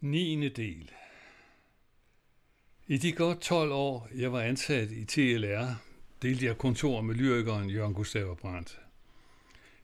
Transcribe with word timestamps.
9. 0.00 0.48
del 0.48 0.90
I 2.86 2.96
de 2.96 3.12
godt 3.12 3.40
12 3.40 3.72
år, 3.72 4.08
jeg 4.14 4.32
var 4.32 4.40
ansat 4.40 4.90
i 4.90 5.04
TLR, 5.04 5.74
delte 6.22 6.46
jeg 6.46 6.58
kontor 6.58 7.00
med 7.00 7.14
lyrikeren 7.14 7.70
Jørgen 7.70 7.94
Gustav 7.94 8.36
Brandt. 8.36 8.80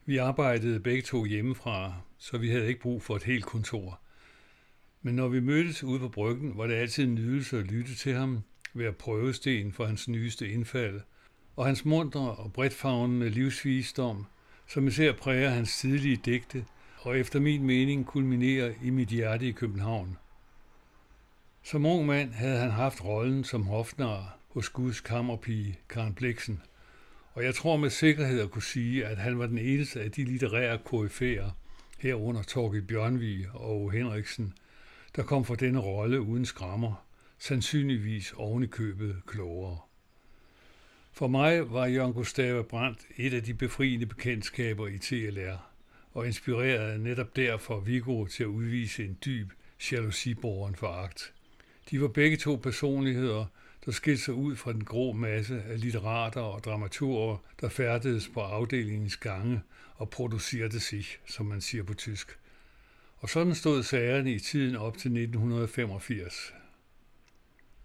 Vi 0.05 0.17
arbejdede 0.17 0.81
begge 0.81 1.03
to 1.03 1.25
hjemmefra, 1.25 1.95
så 2.19 2.39
vi 2.39 2.51
havde 2.51 2.69
ikke 2.69 2.81
brug 2.81 3.03
for 3.03 3.17
et 3.17 3.23
helt 3.23 3.45
kontor. 3.45 4.01
Men 5.03 5.15
når 5.15 5.29
vi 5.29 5.41
mødtes 5.41 5.85
ude 5.85 5.99
på 5.99 6.09
bryggen, 6.09 6.59
var 6.59 6.67
det 6.67 6.75
altid 6.75 7.05
en 7.05 7.15
nydelse 7.15 7.59
at 7.59 7.67
lytte 7.67 7.95
til 7.95 8.15
ham, 8.15 8.43
være 8.75 8.93
prøvesten 8.93 9.73
for 9.73 9.87
hans 9.87 10.09
nyeste 10.09 10.49
indfald, 10.49 11.01
og 11.57 11.67
hans 11.67 11.85
mundre 11.85 12.35
og 12.35 12.53
bredtfavnende 12.53 13.29
livsvisdom, 13.31 14.27
som 14.69 14.87
især 14.87 15.13
præger 15.13 15.51
hans 15.51 15.79
tidlige 15.79 16.21
digte– 16.25 16.65
og 17.05 17.19
efter 17.19 17.41
min 17.41 17.65
mening 17.65 18.07
kulminerer 18.07 18.73
i 18.83 18.91
mit 18.91 19.09
hjerte 19.09 19.49
i 19.49 19.53
København. 19.53 20.17
Som 21.63 21.87
ung 21.87 22.07
mand 22.07 22.33
havde 22.33 22.59
han 22.59 22.71
haft 22.71 23.05
rollen 23.05 23.45
som 23.45 23.67
hofnar 23.67 24.39
hos 24.49 24.69
Guds 24.69 25.01
kammerpige 25.01 25.79
Karen 25.89 26.15
Bliksen, 26.15 26.63
og 27.33 27.45
jeg 27.45 27.55
tror 27.55 27.77
med 27.77 27.91
sikkerhed 27.91 28.41
at 28.41 28.51
kunne 28.51 28.63
sige, 28.63 29.07
at 29.07 29.19
han 29.19 29.39
var 29.39 29.47
den 29.47 29.59
eneste 29.59 30.01
af 30.01 30.13
de 30.13 30.25
litterære 30.25 30.79
koryfærer, 30.79 31.51
herunder 31.99 32.43
Torgild 32.43 32.87
Bjørnvig 32.87 33.47
og 33.55 33.93
Henriksen, 33.93 34.55
der 35.17 35.23
kom 35.23 35.45
for 35.45 35.55
denne 35.55 35.79
rolle 35.79 36.21
uden 36.21 36.47
skrammer, 36.47 37.07
sandsynligvis 37.39 38.33
ovenikøbet 38.33 38.99
købet 38.99 39.27
klogere. 39.27 39.79
For 41.13 41.27
mig 41.27 41.73
var 41.73 41.87
Jørgen 41.87 42.13
Gustav 42.13 42.65
Brandt 42.65 43.01
et 43.17 43.35
af 43.35 43.43
de 43.43 43.55
befriende 43.55 44.07
bekendtskaber 44.07 44.87
i 44.87 44.99
TLR– 44.99 45.57
og 46.15 46.27
inspirerede 46.27 46.99
netop 46.99 47.37
derfor 47.37 47.81
Viggo 47.81 48.27
til 48.27 48.43
at 48.43 48.49
udvise 48.49 49.05
en 49.05 49.19
dyb 49.25 49.53
jalousiborgen 49.93 50.75
foragt. 50.75 51.33
De 51.91 52.01
var 52.01 52.09
begge 52.09 52.37
to 52.37 52.57
personligheder, 52.57 53.47
der 53.85 53.93
skilte 53.93 54.23
sig 54.23 54.35
ud 54.35 54.57
fra 54.57 54.73
den 54.73 54.85
grå 54.85 55.13
masse 55.13 55.63
af 55.63 55.81
litterater 55.81 56.41
og 56.41 56.65
dramaturger, 56.65 57.37
der 57.61 57.69
færdedes 57.69 58.29
på 58.29 58.41
afdelingens 58.41 59.17
gange 59.17 59.61
og 59.95 60.11
producerede 60.11 60.81
sig, 60.81 61.05
som 61.27 61.47
man 61.47 61.61
siger 61.61 61.85
på 61.85 61.95
tysk. 61.95 62.39
Og 63.17 63.29
sådan 63.29 63.55
stod 63.55 63.83
sagerne 63.83 64.33
i 64.33 64.39
tiden 64.39 64.77
op 64.77 64.99
til 64.99 65.09
1985. 65.09 66.55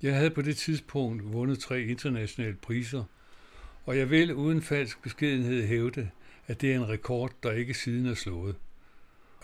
Jeg 0.02 0.16
havde 0.16 0.30
på 0.30 0.42
det 0.42 0.58
tidspunkt 0.58 1.34
vundet 1.34 1.60
tre 1.60 1.82
internationale 1.82 2.56
priser, 2.56 3.04
og 3.86 3.98
jeg 3.98 4.10
vil 4.10 4.34
uden 4.34 4.62
falsk 4.62 5.02
beskedenhed 5.02 5.68
hævde, 5.68 6.10
at 6.50 6.62
det 6.62 6.72
er 6.72 6.76
en 6.76 6.90
rekord, 6.90 7.32
der 7.44 7.52
ikke 7.52 7.74
siden 7.74 8.06
er 8.06 8.14
slået. 8.14 8.56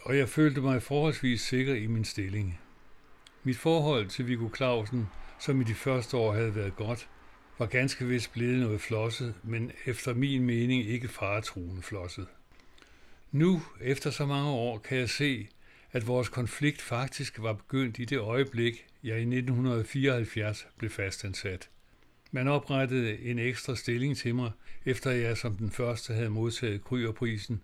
Og 0.01 0.17
jeg 0.17 0.29
følte 0.29 0.61
mig 0.61 0.83
forholdsvis 0.83 1.41
sikker 1.41 1.75
i 1.75 1.87
min 1.87 2.05
stilling. 2.05 2.59
Mit 3.43 3.57
forhold 3.57 4.07
til 4.07 4.27
Viggo 4.27 4.49
Clausen, 4.55 5.07
som 5.39 5.61
i 5.61 5.63
de 5.63 5.73
første 5.73 6.17
år 6.17 6.33
havde 6.33 6.55
været 6.55 6.75
godt, 6.75 7.09
var 7.59 7.65
ganske 7.65 8.05
vist 8.05 8.33
blevet 8.33 8.59
noget 8.59 8.81
flosset, 8.81 9.33
men 9.43 9.71
efter 9.85 10.13
min 10.13 10.45
mening 10.45 10.85
ikke 10.85 11.07
faretruende 11.07 11.81
flosset. 11.81 12.27
Nu, 13.31 13.61
efter 13.81 14.09
så 14.09 14.25
mange 14.25 14.49
år, 14.49 14.77
kan 14.77 14.97
jeg 14.97 15.09
se, 15.09 15.47
at 15.91 16.07
vores 16.07 16.29
konflikt 16.29 16.81
faktisk 16.81 17.41
var 17.41 17.53
begyndt 17.53 17.99
i 17.99 18.05
det 18.05 18.19
øjeblik, 18.19 18.85
jeg 19.03 19.17
i 19.17 19.21
1974 19.21 20.67
blev 20.77 20.89
fastansat. 20.89 21.69
Man 22.35 22.47
oprettede 22.47 23.19
en 23.19 23.39
ekstra 23.39 23.75
stilling 23.75 24.17
til 24.17 24.35
mig, 24.35 24.51
efter 24.85 25.11
jeg 25.11 25.37
som 25.37 25.55
den 25.55 25.71
første 25.71 26.13
havde 26.13 26.29
modtaget 26.29 26.83
Krygerprisen, 26.83 27.61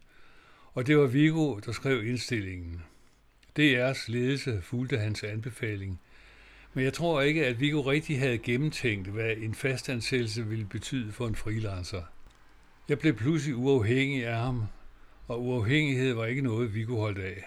og 0.74 0.88
det 0.88 0.98
var 0.98 1.08
Vigo, 1.08 1.60
der 1.60 1.72
skrev 1.72 2.06
indstillingen. 2.06 2.82
DR's 3.60 4.12
ledelse 4.12 4.62
fulgte 4.62 4.98
hans 4.98 5.24
anbefaling, 5.24 6.00
men 6.74 6.84
jeg 6.84 6.94
tror 6.94 7.22
ikke, 7.22 7.46
at 7.46 7.60
Vigo 7.60 7.82
rigtig 7.82 8.20
havde 8.20 8.38
gennemtænkt, 8.38 9.08
hvad 9.08 9.38
en 9.38 9.56
fastansættelse 9.56 10.48
ville 10.48 10.66
betyde 10.66 11.12
for 11.12 11.28
en 11.28 11.36
freelancer. 11.36 12.04
Jeg 12.90 13.00
blev 13.00 13.16
pludselig 13.16 13.56
uafhængig 13.56 14.28
af 14.28 14.38
ham, 14.38 14.64
og 15.28 15.44
uafhængighed 15.44 16.14
var 16.14 16.26
ikke 16.26 16.42
noget, 16.42 16.76
Vigo 16.76 16.96
holdt 16.96 17.20
af. 17.20 17.44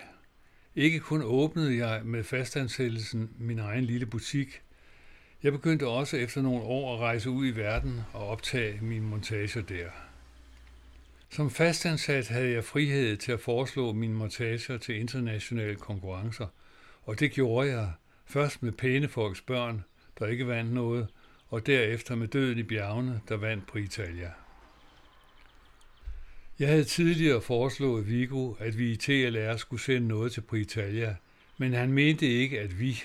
Ikke 0.75 1.01
kun 1.01 1.23
åbnede 1.23 1.87
jeg 1.87 2.03
med 2.05 2.25
fastansættelsen 2.25 3.31
min 3.39 3.59
egen 3.59 3.85
lille 3.85 4.07
butik, 4.07 4.63
jeg 5.45 5.53
begyndte 5.53 5.87
også 5.87 6.17
efter 6.17 6.43
nogle 6.43 6.63
år 6.63 6.95
at 6.95 7.01
rejse 7.01 7.31
ud 7.31 7.47
i 7.47 7.57
verden 7.57 8.01
og 8.13 8.29
optage 8.29 8.79
mine 8.83 9.07
montager 9.07 9.63
der. 9.63 9.89
Som 11.31 11.51
fastansat 11.51 12.29
havde 12.29 12.51
jeg 12.51 12.65
frihed 12.65 13.17
til 13.17 13.33
at 13.33 13.41
foreslå 13.41 13.93
mine 13.93 14.15
montager 14.15 14.79
til 14.79 15.01
internationale 15.01 15.77
konkurrencer, 15.77 16.47
og 17.03 17.21
det 17.21 17.31
gjorde 17.31 17.69
jeg 17.69 17.93
først 18.27 18.63
med 18.63 18.73
pæne 18.73 19.09
folks 19.09 19.41
børn, 19.41 19.85
der 20.19 20.27
ikke 20.27 20.47
vandt 20.49 20.73
noget, 20.73 21.09
og 21.49 21.67
derefter 21.67 22.15
med 22.15 22.29
døden 22.29 22.59
i 22.59 22.63
bjergene, 22.63 23.21
der 23.29 23.37
vandt 23.37 23.67
på 23.67 23.79
Italia. 23.79 24.31
Jeg 26.59 26.69
havde 26.69 26.85
tidligere 26.85 27.41
foreslået 27.41 28.09
Vigo, 28.09 28.53
at 28.53 28.79
vi 28.79 28.91
i 28.91 28.97
TLR 28.97 29.57
skulle 29.57 29.83
sende 29.83 30.09
noget 30.09 30.33
til 30.33 30.41
Britalia, 30.41 31.17
men 31.59 31.73
han 31.73 31.93
mente 31.93 32.27
ikke, 32.27 32.61
at 32.61 32.81
vi, 32.81 33.03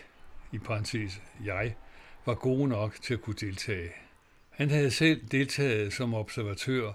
i 0.51 0.57
parentes 0.57 1.21
jeg, 1.45 1.75
var 2.25 2.33
gode 2.33 2.67
nok 2.67 3.01
til 3.01 3.13
at 3.13 3.21
kunne 3.21 3.35
deltage. 3.39 3.89
Han 4.49 4.69
havde 4.69 4.91
selv 4.91 5.21
deltaget 5.31 5.93
som 5.93 6.13
observatør 6.13 6.93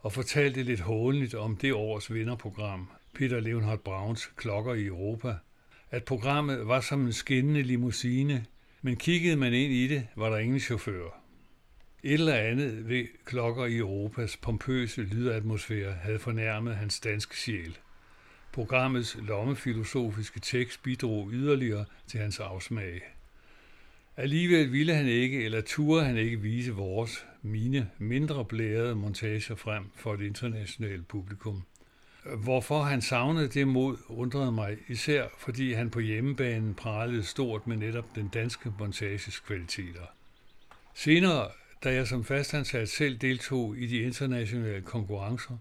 og 0.00 0.12
fortalte 0.12 0.62
lidt 0.62 0.80
hånligt 0.80 1.34
om 1.34 1.56
det 1.56 1.72
års 1.72 2.12
vinderprogram, 2.12 2.90
Peter 3.14 3.40
Leonhard 3.40 3.78
Browns 3.78 4.26
Klokker 4.36 4.74
i 4.74 4.86
Europa, 4.86 5.34
at 5.90 6.04
programmet 6.04 6.68
var 6.68 6.80
som 6.80 7.06
en 7.06 7.12
skinnende 7.12 7.62
limousine, 7.62 8.44
men 8.82 8.96
kiggede 8.96 9.36
man 9.36 9.52
ind 9.52 9.72
i 9.72 9.88
det, 9.88 10.08
var 10.16 10.30
der 10.30 10.38
ingen 10.38 10.60
chauffør. 10.60 11.22
Et 12.02 12.12
eller 12.12 12.34
andet 12.34 12.88
ved 12.88 13.06
Klokker 13.24 13.66
i 13.66 13.76
Europas 13.76 14.36
pompøse 14.36 15.02
lydatmosfære 15.02 15.92
havde 15.92 16.18
fornærmet 16.18 16.76
hans 16.76 17.00
danske 17.00 17.36
sjæl. 17.36 17.78
Programmets 18.52 19.16
lommefilosofiske 19.22 20.40
tekst 20.40 20.82
bidrog 20.82 21.30
yderligere 21.32 21.84
til 22.06 22.20
hans 22.20 22.40
afsmag. 22.40 23.02
Alligevel 24.16 24.72
ville 24.72 24.94
han 24.94 25.06
ikke, 25.06 25.44
eller 25.44 25.60
turde 25.60 26.04
han 26.04 26.16
ikke 26.16 26.40
vise 26.40 26.72
vores, 26.72 27.26
mine, 27.42 27.90
mindre 27.98 28.44
blærede 28.44 28.94
montager 28.94 29.54
frem 29.54 29.84
for 29.94 30.14
et 30.14 30.20
internationalt 30.20 31.08
publikum. 31.08 31.62
Hvorfor 32.36 32.82
han 32.82 33.02
savnede 33.02 33.48
det 33.48 33.68
mod, 33.68 33.96
undrede 34.08 34.52
mig, 34.52 34.76
især 34.88 35.26
fordi 35.38 35.72
han 35.72 35.90
på 35.90 36.00
hjemmebanen 36.00 36.74
pralede 36.74 37.24
stort 37.24 37.66
med 37.66 37.76
netop 37.76 38.14
den 38.14 38.28
danske 38.28 38.72
montages 38.78 39.40
kvaliteter. 39.40 40.06
Senere, 40.94 41.48
da 41.84 41.94
jeg 41.94 42.06
som 42.06 42.24
fastansat 42.24 42.88
selv 42.88 43.16
deltog 43.16 43.76
i 43.78 43.86
de 43.86 43.96
internationale 43.96 44.80
konkurrencer 44.80 45.56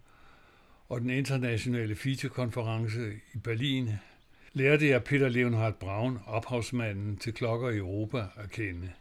og 0.90 1.02
den 1.02 1.10
internationale 1.10 1.96
featurekonference 1.96 3.12
i 3.34 3.38
Berlin, 3.38 3.90
lærte 4.54 4.88
jeg 4.90 5.04
Peter 5.04 5.30
Leonhard 5.30 5.80
Braun, 5.80 6.20
ophavsmanden 6.26 7.18
til 7.18 7.34
klokker 7.34 7.70
i 7.70 7.78
Europa, 7.78 8.18
at 8.18 8.52
kende. 8.52 8.92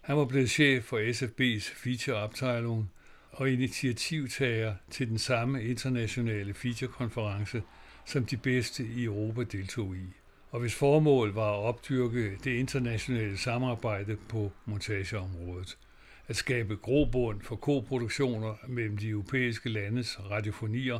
Han 0.00 0.16
var 0.16 0.24
blevet 0.24 0.50
chef 0.50 0.84
for 0.84 0.98
SFB's 0.98 1.74
featureopteilung 1.74 2.90
og 3.30 3.50
initiativtager 3.50 4.74
til 4.90 5.08
den 5.08 5.18
samme 5.18 5.64
internationale 5.64 6.54
featurekonference, 6.54 7.62
som 8.04 8.24
de 8.24 8.36
bedste 8.36 8.84
i 8.96 9.04
Europa 9.04 9.42
deltog 9.42 9.96
i, 9.96 10.06
og 10.50 10.60
hvis 10.60 10.74
formål 10.74 11.32
var 11.32 11.52
at 11.52 11.64
opdyrke 11.64 12.36
det 12.44 12.50
internationale 12.50 13.38
samarbejde 13.38 14.16
på 14.28 14.52
montageområdet, 14.64 15.78
at 16.28 16.36
skabe 16.36 16.76
grobund 16.76 17.40
for 17.42 17.56
koproduktioner 17.56 18.54
mellem 18.68 18.96
de 18.96 19.08
europæiske 19.08 19.68
landes 19.68 20.20
radiofonier 20.30 20.98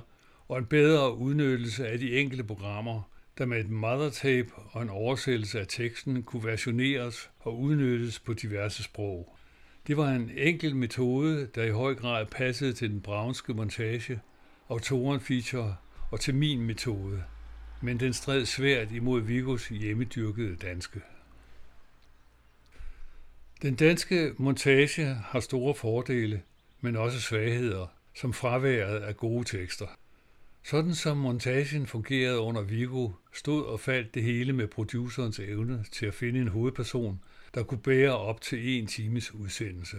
og 0.48 0.58
en 0.58 0.66
bedre 0.66 1.16
udnyttelse 1.16 1.88
af 1.88 1.98
de 1.98 2.18
enkelte 2.20 2.44
programmer– 2.44 3.02
der 3.38 3.46
med 3.46 3.60
et 3.60 3.70
mother 3.70 4.10
tape 4.10 4.50
og 4.54 4.82
en 4.82 4.90
oversættelse 4.90 5.60
af 5.60 5.66
teksten 5.68 6.22
kunne 6.22 6.44
versioneres 6.44 7.30
og 7.40 7.60
udnyttes 7.60 8.18
på 8.18 8.34
diverse 8.34 8.82
sprog. 8.82 9.36
Det 9.86 9.96
var 9.96 10.08
en 10.08 10.30
enkel 10.36 10.76
metode, 10.76 11.50
der 11.54 11.64
i 11.64 11.70
høj 11.70 11.94
grad 11.94 12.26
passede 12.26 12.72
til 12.72 12.90
den 12.90 13.00
braunske 13.00 13.54
montage, 13.54 14.20
autoren 14.68 15.20
feature 15.20 15.76
og 16.10 16.20
til 16.20 16.34
min 16.34 16.60
metode, 16.62 17.24
men 17.82 18.00
den 18.00 18.12
stred 18.12 18.44
svært 18.44 18.92
imod 18.92 19.20
Vigos 19.20 19.68
hjemmedyrkede 19.68 20.56
danske. 20.56 21.00
Den 23.62 23.74
danske 23.74 24.32
montage 24.36 25.04
har 25.04 25.40
store 25.40 25.74
fordele, 25.74 26.42
men 26.80 26.96
også 26.96 27.20
svagheder, 27.20 27.86
som 28.14 28.32
fraværet 28.32 29.00
af 29.00 29.16
gode 29.16 29.44
tekster. 29.44 29.86
Sådan 30.62 30.94
som 30.94 31.16
montagen 31.16 31.86
fungerede 31.86 32.38
under 32.40 32.62
Vigo, 32.62 33.10
stod 33.32 33.64
og 33.64 33.80
faldt 33.80 34.14
det 34.14 34.22
hele 34.22 34.52
med 34.52 34.66
producerens 34.66 35.38
evne 35.38 35.84
til 35.92 36.06
at 36.06 36.14
finde 36.14 36.40
en 36.40 36.48
hovedperson, 36.48 37.20
der 37.54 37.62
kunne 37.62 37.80
bære 37.80 38.18
op 38.18 38.40
til 38.40 38.78
en 38.78 38.86
times 38.86 39.34
udsendelse. 39.34 39.96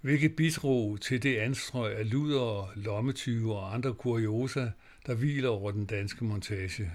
Hvilket 0.00 0.36
bidrog 0.36 1.00
til 1.00 1.22
det 1.22 1.36
anstrøg 1.36 1.96
af 1.96 2.10
luder, 2.10 2.72
lommetyve 2.76 3.56
og 3.56 3.74
andre 3.74 3.94
kuriosa, 3.94 4.66
der 5.06 5.14
hviler 5.14 5.48
over 5.48 5.70
den 5.70 5.86
danske 5.86 6.24
montage. 6.24 6.90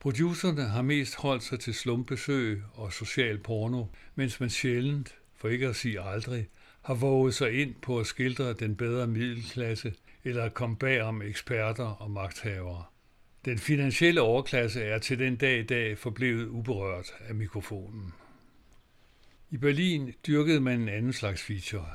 Producerne 0.00 0.62
har 0.62 0.82
mest 0.82 1.16
holdt 1.16 1.42
sig 1.42 1.60
til 1.60 1.74
slumbesøg 1.74 2.62
og 2.74 2.92
social 2.92 3.38
porno, 3.38 3.84
mens 4.14 4.40
man 4.40 4.50
sjældent, 4.50 5.14
for 5.36 5.48
ikke 5.48 5.66
at 5.66 5.76
sige 5.76 6.00
aldrig, 6.00 6.48
har 6.82 6.94
våget 6.94 7.34
sig 7.34 7.52
ind 7.52 7.74
på 7.82 8.00
at 8.00 8.06
skildre 8.06 8.52
den 8.52 8.76
bedre 8.76 9.06
middelklasse 9.06 9.94
eller 10.26 10.44
at 10.44 10.54
komme 10.54 10.76
bag 10.76 11.02
om 11.02 11.22
eksperter 11.22 11.84
og 11.84 12.10
magthavere. 12.10 12.84
Den 13.44 13.58
finansielle 13.58 14.20
overklasse 14.20 14.82
er 14.82 14.98
til 14.98 15.18
den 15.18 15.36
dag 15.36 15.58
i 15.58 15.62
dag 15.62 15.98
forblevet 15.98 16.46
uberørt 16.46 17.12
af 17.28 17.34
mikrofonen. 17.34 18.12
I 19.50 19.56
Berlin 19.56 20.14
dyrkede 20.26 20.60
man 20.60 20.80
en 20.80 20.88
anden 20.88 21.12
slags 21.12 21.42
feature. 21.42 21.90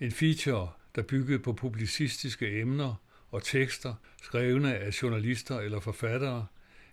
En 0.00 0.12
feature, 0.12 0.68
der 0.94 1.02
byggede 1.02 1.38
på 1.38 1.52
publicistiske 1.52 2.60
emner 2.60 2.94
og 3.30 3.42
tekster, 3.42 3.94
skrevne 4.22 4.76
af 4.76 5.02
journalister 5.02 5.58
eller 5.60 5.80
forfattere, 5.80 6.46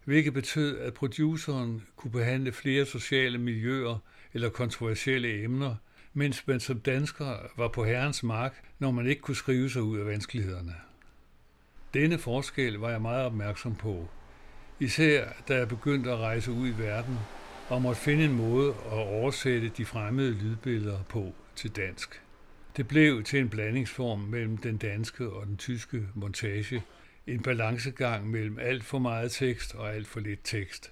hvilket 0.06 0.33
betød, 0.33 0.79
at 0.79 0.94
produceren 0.94 1.83
kunne 1.95 2.12
behandle 2.12 2.51
flere 2.51 2.85
sociale 2.85 3.38
miljøer 3.38 3.97
eller 4.33 4.50
kontroversielle 4.50 5.44
emner, 5.44 5.75
mens 6.18 6.48
man 6.48 6.60
som 6.60 6.80
dansker 6.80 7.38
var 7.58 7.68
på 7.68 7.86
herrens 7.86 8.24
mark, 8.24 8.64
når 8.80 8.92
man 8.92 9.08
ikke 9.08 9.22
kunne 9.22 9.36
skrive 9.36 9.69
sig 9.69 9.81
ud 9.81 10.00
af 10.00 10.06
vanskelighederne. 10.06 10.75
Denne 11.94 12.18
forskel 12.18 12.74
var 12.74 12.90
jeg 12.90 13.02
meget 13.02 13.25
opmærksom 13.25 13.75
på, 13.75 14.08
især 14.80 15.28
da 15.48 15.56
jeg 15.58 15.68
begyndte 15.68 16.12
at 16.12 16.18
rejse 16.18 16.52
ud 16.52 16.68
i 16.68 16.78
verden 16.78 17.18
og 17.69 17.81
måtte 17.81 18.02
finde 18.02 18.25
en 18.25 18.34
måde 18.34 18.69
at 18.69 18.98
oversætte 18.98 19.72
de 19.78 19.86
fremmede 19.86 20.31
lydbilleder 20.31 21.04
på 21.10 21.34
til 21.56 21.75
dansk. 21.75 22.22
Det 22.78 22.88
blev 22.88 23.24
til 23.24 23.40
en 23.40 23.50
blandingsform 23.50 24.20
mellem 24.20 24.58
den 24.58 24.78
danske 24.78 25.30
og 25.30 25.46
den 25.46 25.58
tyske 25.58 26.08
montage, 26.13 26.84
en 27.28 27.42
balancegang 27.42 28.30
mellem 28.30 28.60
alt 28.60 28.84
for 28.84 29.00
meget 29.00 29.31
tekst 29.31 29.75
og 29.75 29.96
alt 29.96 30.08
for 30.08 30.20
lidt 30.20 30.40
tekst. 30.44 30.92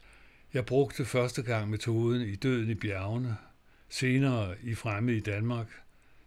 Jeg 0.54 0.66
brugte 0.66 1.06
første 1.06 1.44
gang 1.44 1.70
metoden 1.70 2.22
i 2.22 2.36
Døden 2.36 2.70
i 2.70 2.76
bjergene, 2.76 3.38
senere 3.96 4.56
i 4.64 4.76
Fremme 4.76 5.16
i 5.16 5.20
Danmark, 5.20 5.68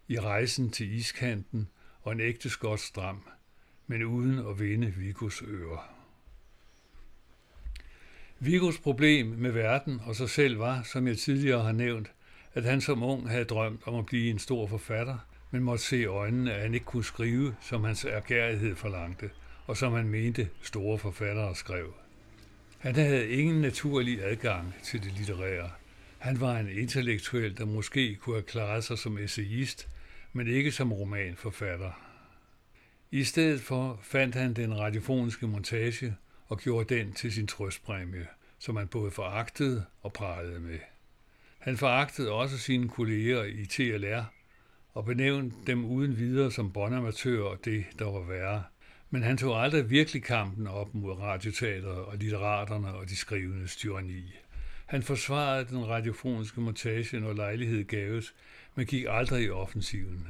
i 0.09 0.21
Rejsen 0.21 0.71
til 0.71 0.93
iskanten 0.95 1.69
og 2.03 2.13
en 2.13 2.21
ægte 2.21 2.51
skotsk 2.51 2.97
dram, 2.97 3.23
men 3.87 4.03
uden 4.03 4.39
at 4.39 4.61
vinde 4.61 4.87
Vigos 4.87 5.43
øre. 5.47 5.79
Vigos 8.39 8.79
problem 8.79 9.27
med 9.27 9.51
verden 9.51 10.01
og 10.05 10.17
sig 10.17 10.31
selv 10.31 10.59
var, 10.59 10.83
som 10.83 11.07
jeg 11.07 11.19
tidligere 11.19 11.63
har 11.63 11.73
nævnt, 11.73 12.11
at 12.55 12.65
han 12.65 12.81
som 12.81 13.03
ung 13.03 13.31
havde 13.31 13.45
drømt 13.45 13.81
om 13.87 13.95
at 13.95 14.07
blive 14.07 14.31
en 14.31 14.39
stor 14.39 14.67
forfatter, 14.67 15.19
men 15.51 15.63
måtte 15.63 15.85
se 15.85 15.99
i 15.99 16.05
øjnene, 16.05 16.53
at 16.53 16.63
han 16.63 16.75
ikke 16.75 16.87
kunne 16.87 17.05
skrive, 17.05 17.57
som 17.61 17.85
hans 17.85 18.05
ergærighed 18.05 18.77
forlangte, 18.77 19.31
og 19.67 19.77
som 19.77 19.93
han 19.93 20.09
mente 20.09 20.49
store 20.63 20.99
forfattere 20.99 21.55
skrev. 21.55 21.95
Han 22.79 22.95
havde 22.95 23.29
ingen 23.29 23.61
naturlig 23.61 24.25
adgang 24.25 24.75
til 24.85 25.03
det 25.03 25.13
litterære. 25.13 25.71
Han 26.19 26.41
var 26.41 26.59
en 26.59 26.69
intellektuel, 26.69 27.59
der 27.59 27.65
måske 27.65 28.15
kunne 28.15 28.37
have 28.37 28.43
klaret 28.43 28.85
sig 28.85 28.99
som 28.99 29.19
essayist, 29.19 29.89
men 30.33 30.47
ikke 30.47 30.73
som 30.73 30.93
romanforfatter. 30.93 31.93
I 33.11 33.25
stedet 33.25 33.61
for 33.61 34.01
fandt 34.03 34.35
han 34.35 34.55
den 34.55 34.79
radiofoniske 34.79 35.47
montage 35.47 36.15
og 36.47 36.59
gjorde 36.59 36.95
den 36.95 37.13
til 37.13 37.33
sin 37.33 37.47
trøstpræmie, 37.47 38.27
som 38.59 38.77
han 38.77 38.89
både 38.89 39.11
foragtede 39.11 39.85
og 40.03 40.13
pralede 40.13 40.61
med. 40.61 40.79
Han 41.59 41.77
foragtede 41.77 42.33
også 42.33 42.59
sine 42.59 42.89
kolleger 42.89 43.45
i 43.45 43.67
TLR 43.67 44.23
og 44.95 45.05
benævnte 45.05 45.57
dem 45.67 45.85
uden 45.85 46.17
videre 46.17 46.53
som 46.53 46.73
båndamatører 46.73 47.45
og 47.45 47.59
det, 47.65 47.85
der 47.99 48.05
var 48.05 48.21
værre. 48.21 48.65
Men 49.11 49.23
han 49.23 49.37
tog 49.37 49.63
aldrig 49.63 49.91
virkelig 49.91 50.23
kampen 50.23 50.67
op 50.67 50.95
mod 50.95 51.13
radioteateret 51.13 51.99
og 51.99 52.17
litteraterne 52.17 52.95
og 52.95 53.09
de 53.09 53.17
skrivende 53.17 53.67
tyranni. 53.67 54.35
Han 54.89 55.03
forsvarede 55.03 55.69
den 55.69 55.89
radiofoniske 55.89 56.61
montage, 56.61 57.21
når 57.21 57.33
lejlighed 57.33 57.85
gaves, 57.85 58.35
men 58.75 58.87
gik 58.87 59.05
aldrig 59.09 59.45
i 59.45 59.51
offensiven. 59.51 60.29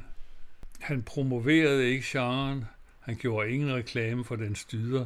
Han 0.79 1.03
promoverede 1.03 1.89
ikke 1.89 2.05
genren, 2.07 2.65
han 2.99 3.15
gjorde 3.15 3.51
ingen 3.51 3.73
reklame 3.73 4.25
for 4.25 4.35
den 4.35 4.55
styder, 4.55 5.05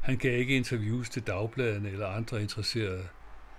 han 0.00 0.16
gav 0.16 0.38
ikke 0.38 0.56
interviews 0.56 1.10
til 1.10 1.22
dagbladene 1.22 1.90
eller 1.90 2.06
andre 2.06 2.42
interesserede. 2.42 3.08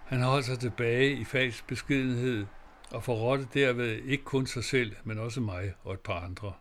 Han 0.05 0.21
holdt 0.21 0.45
sig 0.45 0.59
tilbage 0.59 1.11
i 1.11 1.23
falsk 1.23 1.67
beskedenhed 1.67 2.45
og 2.91 3.03
forrådte 3.03 3.47
derved 3.53 4.03
ikke 4.05 4.23
kun 4.23 4.47
sig 4.47 4.63
selv, 4.63 4.95
men 5.03 5.17
også 5.17 5.41
mig 5.41 5.73
og 5.83 5.93
et 5.93 5.99
par 5.99 6.19
andre. 6.19 6.53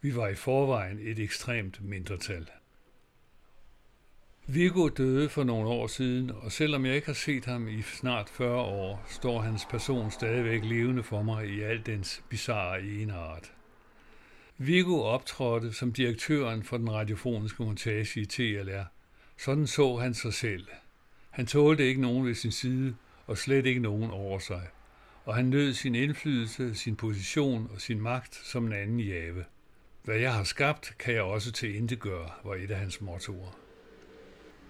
Vi 0.00 0.16
var 0.16 0.28
i 0.28 0.34
forvejen 0.34 0.98
et 1.02 1.18
ekstremt 1.18 1.84
mindretal. 1.84 2.50
Viggo 4.46 4.88
døde 4.88 5.28
for 5.28 5.44
nogle 5.44 5.68
år 5.68 5.86
siden, 5.86 6.30
og 6.30 6.52
selvom 6.52 6.86
jeg 6.86 6.94
ikke 6.94 7.06
har 7.06 7.14
set 7.14 7.44
ham 7.44 7.68
i 7.68 7.82
snart 7.82 8.28
40 8.28 8.60
år, 8.60 9.04
står 9.08 9.40
hans 9.40 9.64
person 9.70 10.10
stadigvæk 10.10 10.64
levende 10.64 11.02
for 11.02 11.22
mig 11.22 11.46
i 11.46 11.60
al 11.60 11.86
dens 11.86 12.22
bizarre 12.28 12.82
enart. 12.82 13.52
Viggo 14.58 15.00
optrådte 15.00 15.72
som 15.72 15.92
direktøren 15.92 16.62
for 16.62 16.76
den 16.76 16.92
radiofoniske 16.92 17.62
montage 17.62 18.20
i 18.20 18.26
TLR. 18.26 18.84
Sådan 19.38 19.66
så 19.66 19.96
han 19.96 20.14
sig 20.14 20.34
selv. 20.34 20.66
Han 21.30 21.46
tålte 21.46 21.86
ikke 21.86 22.00
nogen 22.00 22.26
ved 22.26 22.34
sin 22.34 22.52
side, 22.52 22.94
og 23.26 23.38
slet 23.38 23.66
ikke 23.66 23.80
nogen 23.80 24.10
over 24.10 24.38
sig. 24.38 24.62
Og 25.24 25.34
han 25.34 25.44
nød 25.44 25.72
sin 25.72 25.94
indflydelse, 25.94 26.74
sin 26.74 26.96
position 26.96 27.70
og 27.74 27.80
sin 27.80 28.00
magt 28.00 28.34
som 28.34 28.66
en 28.66 28.72
anden 28.72 29.00
jave. 29.00 29.44
Hvad 30.02 30.16
jeg 30.16 30.34
har 30.34 30.44
skabt, 30.44 30.94
kan 30.98 31.14
jeg 31.14 31.22
også 31.22 31.52
til 31.52 31.98
gøre, 31.98 32.30
var 32.44 32.54
et 32.54 32.70
af 32.70 32.78
hans 32.78 33.00
mottoer. 33.00 33.63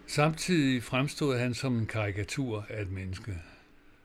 Samtidig 0.07 0.83
fremstod 0.83 1.39
han 1.39 1.55
som 1.55 1.79
en 1.79 1.87
karikatur 1.87 2.67
af 2.69 2.83
et 2.83 2.91
menneske. 2.91 3.35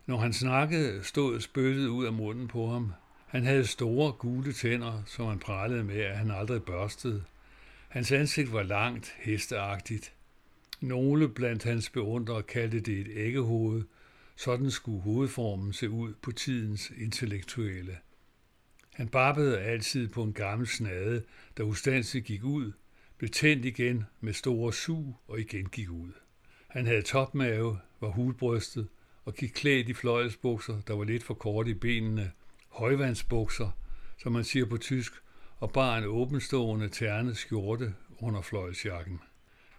Når 0.06 0.18
han 0.18 0.34
snakkede, 0.34 1.04
stod 1.04 1.40
spyttet 1.40 1.88
ud 1.88 2.06
af 2.06 2.14
munden 2.14 2.48
på 2.48 2.68
ham. 2.68 2.94
Han 3.28 3.44
havde 3.44 3.68
store 3.68 4.12
gule 4.12 4.54
tænder, 4.54 5.04
som 5.06 5.28
han 5.28 5.40
pralede 5.40 5.84
med, 5.84 6.00
at 6.00 6.18
han 6.18 6.32
aldrig 6.32 6.64
børstede. 6.64 7.24
Hans 7.88 8.12
ansigt 8.12 8.54
var 8.54 8.64
langt, 8.64 9.16
hesteagtigt. 9.20 10.14
Nogle 10.82 11.30
blandt 11.30 11.64
hans 11.64 11.90
beundrere 11.90 12.44
kaldte 12.44 12.80
det 12.80 13.00
et 13.00 13.08
æggehoved. 13.16 13.84
Sådan 14.36 14.72
skulle 14.72 15.02
hovedformen 15.02 15.74
se 15.74 15.90
ud 15.90 16.14
på 16.22 16.32
tidens 16.32 16.92
intellektuelle. 16.98 17.98
Han 18.94 19.08
barbede 19.08 19.60
altid 19.60 20.08
på 20.08 20.24
en 20.24 20.34
gammel 20.34 20.68
snade, 20.68 21.24
der 21.58 21.64
ustandsigt 21.64 22.26
gik 22.26 22.44
ud, 22.44 22.72
blev 23.20 23.30
tændt 23.30 23.66
igen 23.66 24.06
med 24.22 24.34
store 24.34 24.74
sug 24.74 25.16
og 25.28 25.40
igen 25.40 25.66
gik 25.66 25.90
ud. 25.90 26.12
Han 26.68 26.86
havde 26.86 27.02
topmave, 27.02 27.80
var 28.02 28.10
hulbrystet 28.10 28.88
og 29.26 29.36
gik 29.36 29.50
klædt 29.50 29.90
i 29.90 29.94
fløjelsbukser, 29.94 30.82
der 30.88 30.94
var 30.94 31.04
lidt 31.04 31.24
for 31.24 31.34
korte 31.34 31.72
i 31.72 31.74
benene, 31.74 32.32
højvandsbukser, 32.70 33.72
som 34.18 34.32
man 34.32 34.44
siger 34.44 34.66
på 34.66 34.78
tysk, 34.78 35.14
og 35.58 35.72
bar 35.72 35.98
en 35.98 36.04
åbenstående 36.04 36.90
ternet 36.90 37.38
skjorte 37.38 37.94
under 38.20 38.42
fløjelsjakken. 38.42 39.20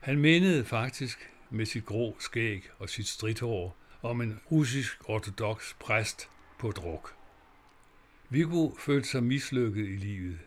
Han 0.01 0.19
mindede 0.19 0.65
faktisk 0.65 1.31
med 1.51 1.67
sit 1.67 1.87
grå 1.87 2.17
skæg 2.19 2.63
og 2.79 2.89
sit 2.89 3.07
stridthår 3.07 3.77
om 4.03 4.21
en 4.21 4.41
russisk 4.51 5.09
ortodox 5.09 5.75
præst 5.81 6.29
på 6.59 6.71
druk. 6.71 7.15
Viggo 8.31 8.71
følte 8.79 9.09
sig 9.09 9.23
mislykket 9.23 9.89
i 9.89 9.97
livet. 9.97 10.39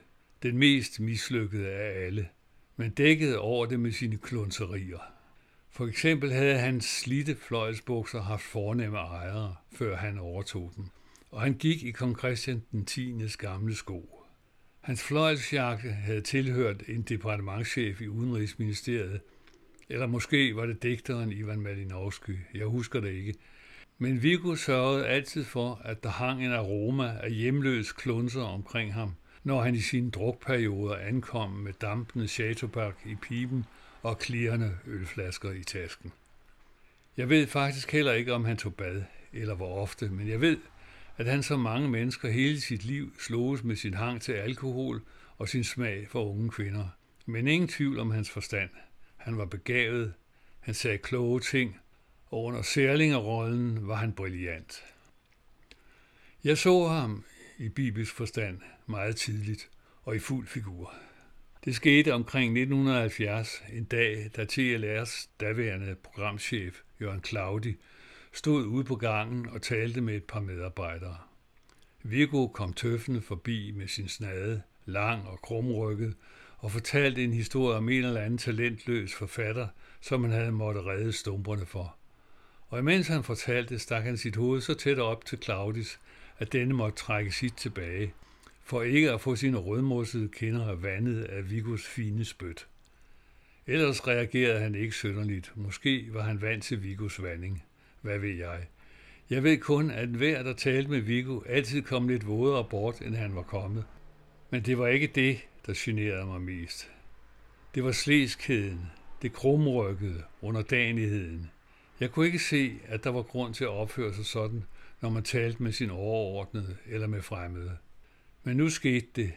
Den 0.43 0.57
mest 0.57 1.00
mislykkede 1.00 1.67
af 1.67 2.05
alle, 2.05 2.29
men 2.77 2.91
dækkede 2.91 3.39
over 3.39 3.65
det 3.65 3.79
med 3.79 3.91
sine 3.91 4.17
klunserier. 4.17 5.13
For 5.69 5.87
eksempel 5.87 6.31
havde 6.31 6.57
hans 6.57 6.85
slitte 6.85 7.35
fløjelsbukser 7.35 8.21
haft 8.21 8.43
fornemme 8.43 8.97
ejere, 8.97 9.55
før 9.71 9.95
han 9.95 10.19
overtog 10.19 10.71
dem, 10.75 10.85
og 11.31 11.41
han 11.41 11.53
gik 11.53 11.83
i 11.83 11.91
kong 11.91 12.17
Christian 12.17 12.63
den 12.71 12.85
10. 12.85 13.13
gamle 13.37 13.75
sko. 13.75 14.25
Hans 14.81 15.03
fløjelsjakke 15.03 15.91
havde 15.91 16.21
tilhørt 16.21 16.83
en 16.87 17.01
departementschef 17.01 18.01
i 18.01 18.07
Udenrigsministeriet, 18.07 19.21
eller 19.89 20.07
måske 20.07 20.55
var 20.55 20.65
det 20.65 20.83
digteren 20.83 21.31
Ivan 21.31 21.61
Malinovsky, 21.61 22.37
jeg 22.53 22.65
husker 22.65 22.99
det 22.99 23.11
ikke, 23.11 23.33
men 23.97 24.23
Viggo 24.23 24.55
sørgede 24.55 25.07
altid 25.07 25.43
for, 25.43 25.81
at 25.83 26.03
der 26.03 26.09
hang 26.09 26.45
en 26.45 26.51
aroma 26.51 27.17
af 27.23 27.31
hjemløs 27.31 27.91
klunser 27.91 28.41
omkring 28.41 28.93
ham, 28.93 29.15
når 29.43 29.62
han 29.62 29.75
i 29.75 29.81
sine 29.81 30.12
drukperioder 30.12 30.97
ankom 30.97 31.51
med 31.51 31.73
dampende 31.73 32.27
Chateauberg 32.27 32.93
i 33.05 33.15
piben 33.15 33.65
og 34.01 34.19
klirrende 34.19 34.77
ølflasker 34.88 35.51
i 35.51 35.63
tasken. 35.63 36.12
Jeg 37.17 37.29
ved 37.29 37.47
faktisk 37.47 37.91
heller 37.91 38.13
ikke, 38.13 38.33
om 38.33 38.45
han 38.45 38.57
tog 38.57 38.75
bad, 38.75 39.03
eller 39.33 39.55
hvor 39.55 39.81
ofte, 39.81 40.09
men 40.09 40.27
jeg 40.27 40.41
ved, 40.41 40.57
at 41.17 41.25
han 41.25 41.43
som 41.43 41.59
mange 41.59 41.89
mennesker 41.89 42.29
hele 42.29 42.62
sit 42.62 42.85
liv 42.85 43.13
sloges 43.19 43.63
med 43.63 43.75
sin 43.75 43.93
hang 43.93 44.21
til 44.21 44.31
alkohol 44.31 45.01
og 45.38 45.50
sin 45.50 45.63
smag 45.63 46.07
for 46.09 46.29
unge 46.29 46.50
kvinder. 46.50 46.88
Men 47.25 47.47
ingen 47.47 47.67
tvivl 47.67 48.00
om 48.00 48.12
hans 48.12 48.29
forstand. 48.29 48.69
Han 49.17 49.38
var 49.38 49.45
begavet, 49.45 50.13
han 50.59 50.73
sagde 50.73 50.97
kloge 50.97 51.39
ting, 51.39 51.79
og 52.25 52.43
under 52.43 52.62
særlingerollen 52.62 53.88
var 53.88 53.95
han 53.95 54.13
brilliant. 54.13 54.83
Jeg 56.43 56.57
så 56.57 56.88
ham 56.88 57.23
i 57.63 57.70
bibelsk 57.70 58.15
forstand 58.15 58.60
meget 58.86 59.15
tidligt 59.15 59.70
og 60.03 60.15
i 60.15 60.20
fuld 60.20 60.48
figur. 60.48 60.93
Det 61.65 61.75
skete 61.75 62.13
omkring 62.13 62.58
1970, 62.60 63.63
en 63.74 63.84
dag, 63.84 64.32
da 64.36 64.43
TLR's 64.43 65.29
daværende 65.39 65.96
programchef 66.03 66.82
Jørgen 67.01 67.24
Claudi, 67.24 67.75
stod 68.34 68.65
ude 68.65 68.84
på 68.84 68.96
gangen 68.96 69.50
og 69.50 69.62
talte 69.62 70.01
med 70.01 70.15
et 70.15 70.24
par 70.24 70.39
medarbejdere. 70.39 71.17
Viggo 72.03 72.48
kom 72.48 72.74
tøffende 72.74 73.22
forbi 73.22 73.72
med 73.72 73.88
sin 73.88 74.08
snade, 74.08 74.62
lang 74.86 75.27
og 75.27 75.41
krumrykket, 75.41 76.15
og 76.58 76.72
fortalte 76.72 77.24
en 77.24 77.34
historie 77.34 77.77
om 77.77 77.89
en 77.89 78.03
eller 78.03 78.22
anden 78.22 78.38
talentløs 78.38 79.13
forfatter, 79.13 79.67
som 80.01 80.24
han 80.24 80.32
havde 80.32 80.51
måttet 80.51 80.86
redde 80.86 81.12
stumperne 81.12 81.65
for. 81.65 81.96
Og 82.67 82.79
imens 82.79 83.08
han 83.08 83.24
fortalte, 83.24 83.79
stak 83.79 84.03
han 84.03 84.17
sit 84.17 84.36
hoved 84.36 84.62
så 84.62 84.74
tæt 84.74 85.00
op 85.00 85.25
til 85.25 85.38
Claudis, 85.41 86.00
at 86.43 86.53
denne 86.53 86.73
måtte 86.73 86.97
trække 86.97 87.31
sit 87.31 87.53
tilbage, 87.53 88.13
for 88.63 88.81
ikke 88.81 89.12
at 89.12 89.21
få 89.21 89.35
sine 89.35 89.57
rødmossede 89.57 90.29
kinder 90.29 90.75
vandet 90.75 91.23
af 91.23 91.51
Vigos 91.51 91.88
fine 91.88 92.25
spyt. 92.25 92.67
Ellers 93.67 94.07
reagerede 94.07 94.59
han 94.59 94.75
ikke 94.75 94.95
sønderligt. 94.95 95.51
Måske 95.55 96.13
var 96.13 96.21
han 96.21 96.41
vant 96.41 96.63
til 96.63 96.83
Vigos 96.83 97.21
vanding. 97.21 97.63
Hvad 98.01 98.19
ved 98.19 98.35
jeg? 98.35 98.67
Jeg 99.29 99.43
ved 99.43 99.57
kun, 99.57 99.91
at 99.91 100.07
hver, 100.09 100.43
der 100.43 100.53
talte 100.53 100.91
med 100.91 101.00
Viggo, 101.00 101.41
altid 101.45 101.81
kom 101.81 102.07
lidt 102.07 102.27
vådere 102.27 102.63
bort, 102.69 103.01
end 103.01 103.15
han 103.15 103.35
var 103.35 103.41
kommet. 103.41 103.85
Men 104.50 104.62
det 104.62 104.77
var 104.77 104.88
ikke 104.88 105.07
det, 105.07 105.39
der 105.65 105.73
generede 105.77 106.25
mig 106.25 106.41
mest. 106.41 106.91
Det 107.75 107.83
var 107.83 107.91
slæskheden, 107.91 108.91
det 109.21 109.33
krumrykkede, 109.33 110.23
underdanigheden. 110.41 111.51
Jeg 112.00 112.12
kunne 112.12 112.25
ikke 112.25 112.39
se, 112.39 112.79
at 112.88 113.03
der 113.03 113.09
var 113.09 113.21
grund 113.21 113.53
til 113.53 113.63
at 113.63 113.69
opføre 113.69 114.13
sig 114.13 114.25
sådan, 114.25 114.63
når 115.03 115.10
man 115.10 115.24
talte 115.24 115.63
med 115.63 115.72
sin 115.72 115.89
overordnede 115.89 116.77
eller 116.86 117.07
med 117.07 117.22
fremmede. 117.22 117.77
Men 118.43 118.57
nu 118.57 118.69
skete 118.69 119.07
det. 119.15 119.31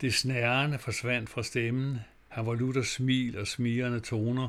Det 0.00 0.14
snærende 0.14 0.78
forsvandt 0.78 1.30
fra 1.30 1.42
stemmen. 1.42 1.98
Han 2.28 2.46
var 2.46 2.54
lutter 2.54 2.82
smil 2.82 3.38
og 3.38 3.46
smirende 3.46 4.00
toner. 4.00 4.48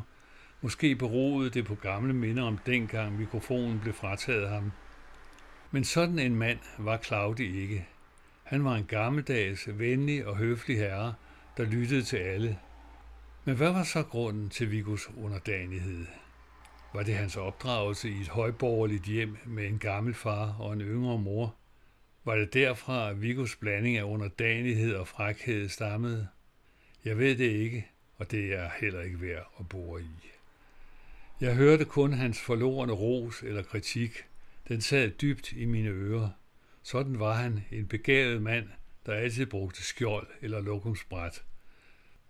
Måske 0.61 0.95
beroede 0.95 1.49
det 1.49 1.65
på 1.65 1.75
gamle 1.75 2.13
minder 2.13 2.43
om 2.43 2.57
dengang 2.65 3.17
mikrofonen 3.17 3.79
blev 3.79 3.93
frataget 3.93 4.49
ham. 4.49 4.71
Men 5.71 5.83
sådan 5.83 6.19
en 6.19 6.35
mand 6.35 6.59
var 6.77 6.97
Claudi 6.97 7.61
ikke. 7.61 7.87
Han 8.43 8.65
var 8.65 8.75
en 8.75 8.85
gammeldags, 8.85 9.79
venlig 9.79 10.25
og 10.25 10.37
høflig 10.37 10.77
herre, 10.77 11.13
der 11.57 11.63
lyttede 11.63 12.03
til 12.03 12.17
alle. 12.17 12.59
Men 13.45 13.55
hvad 13.55 13.71
var 13.71 13.83
så 13.83 14.03
grunden 14.03 14.49
til 14.49 14.71
Vigos 14.71 15.09
underdanighed? 15.17 16.05
Var 16.93 17.03
det 17.03 17.15
hans 17.15 17.37
opdragelse 17.37 18.09
i 18.09 18.21
et 18.21 18.27
højborgerligt 18.27 19.03
hjem 19.03 19.37
med 19.45 19.67
en 19.67 19.79
gammel 19.79 20.13
far 20.13 20.55
og 20.59 20.73
en 20.73 20.81
yngre 20.81 21.17
mor? 21.17 21.55
Var 22.23 22.35
det 22.35 22.53
derfra, 22.53 23.09
at 23.09 23.21
Vigos 23.21 23.55
blanding 23.55 23.97
af 23.97 24.03
underdanighed 24.03 24.95
og 24.95 25.07
frækhed 25.07 25.69
stammede? 25.69 26.27
Jeg 27.05 27.17
ved 27.17 27.37
det 27.37 27.51
ikke, 27.51 27.87
og 28.17 28.31
det 28.31 28.53
er 28.53 28.69
heller 28.81 29.01
ikke 29.01 29.21
værd 29.21 29.51
at 29.59 29.69
bore 29.69 30.01
i. 30.01 30.29
Jeg 31.41 31.55
hørte 31.55 31.85
kun 31.85 32.13
hans 32.13 32.41
forlorene 32.41 32.93
ros 32.93 33.43
eller 33.43 33.63
kritik. 33.63 34.25
Den 34.67 34.81
sad 34.81 35.09
dybt 35.09 35.51
i 35.51 35.65
mine 35.65 35.89
ører. 35.89 36.29
Sådan 36.83 37.19
var 37.19 37.33
han, 37.33 37.65
en 37.71 37.87
begavet 37.87 38.41
mand, 38.41 38.69
der 39.05 39.13
altid 39.13 39.45
brugte 39.45 39.83
skjold 39.83 40.27
eller 40.41 40.61
lokumsbræt. 40.61 41.43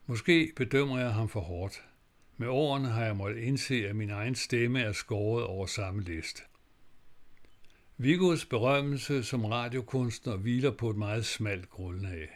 Måske 0.05 0.53
bedømmer 0.55 0.99
jeg 0.99 1.13
ham 1.13 1.29
for 1.29 1.39
hårdt. 1.39 1.83
Med 2.41 2.47
årene 2.47 2.87
har 2.87 3.05
jeg 3.05 3.15
måttet 3.15 3.41
indse, 3.41 3.89
at 3.89 3.95
min 3.95 4.09
egen 4.09 4.35
stemme 4.35 4.81
er 4.81 4.91
skåret 4.91 5.45
over 5.45 5.65
samme 5.65 6.03
list. 6.03 6.43
Vigos 7.97 8.45
berømmelse 8.45 9.23
som 9.23 9.45
radiokunstner 9.45 10.35
hviler 10.35 10.71
på 10.71 10.89
et 10.89 10.95
meget 10.95 11.25
smalt 11.25 11.69
grundlag. 11.69 12.29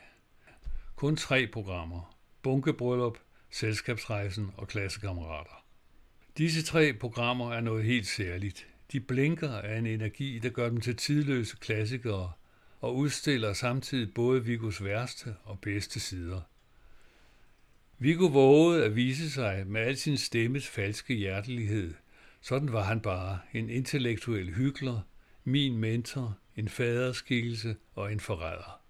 Kun 0.95 1.15
tre 1.15 1.48
programmer. 1.48 2.15
Bunkebryllup, 2.41 3.17
Selskabsrejsen 3.51 4.51
og 4.57 4.67
Klassekammerater. 4.67 5.65
Disse 6.38 6.63
tre 6.63 6.93
programmer 6.93 7.53
er 7.53 7.62
noget 7.62 7.83
helt 7.83 8.07
særligt. 8.07 8.67
De 8.91 9.00
blinker 9.00 9.51
af 9.51 9.77
en 9.77 9.86
energi, 9.86 10.39
der 10.39 10.50
gør 10.50 10.69
dem 10.69 10.81
til 10.81 10.95
tidløse 10.95 11.57
klassikere 11.57 12.31
og 12.81 12.95
udstiller 12.95 13.53
samtidig 13.53 14.13
både 14.13 14.45
Vigos 14.45 14.83
værste 14.83 15.36
og 15.43 15.60
bedste 15.60 16.00
sider. 16.00 16.41
Viggo 18.03 18.25
vågede 18.25 18.86
at 18.86 18.95
vise 18.95 19.31
sig 19.31 19.67
med 19.67 19.81
al 19.81 19.98
sin 19.98 20.17
stemmes 20.17 20.67
falske 20.67 21.13
hjertelighed. 21.13 21.93
Sådan 22.41 22.74
var 22.74 22.83
han 22.83 23.01
bare, 23.01 23.39
en 23.53 23.69
intellektuel 23.69 24.53
hykler, 24.53 25.01
min 25.43 25.77
mentor, 25.77 26.38
en 26.55 26.69
faderskikkelse 26.69 27.75
og 27.95 28.12
en 28.12 28.19
forræder. 28.19 28.81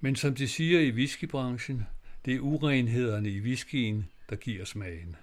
Men 0.00 0.16
som 0.16 0.34
de 0.34 0.48
siger 0.48 0.80
i 0.80 0.90
whiskybranchen, 0.90 1.82
det 2.24 2.34
er 2.34 2.40
urenhederne 2.40 3.30
i 3.30 3.40
whiskyen, 3.40 4.08
der 4.30 4.36
giver 4.36 4.64
smagen. 4.64 5.16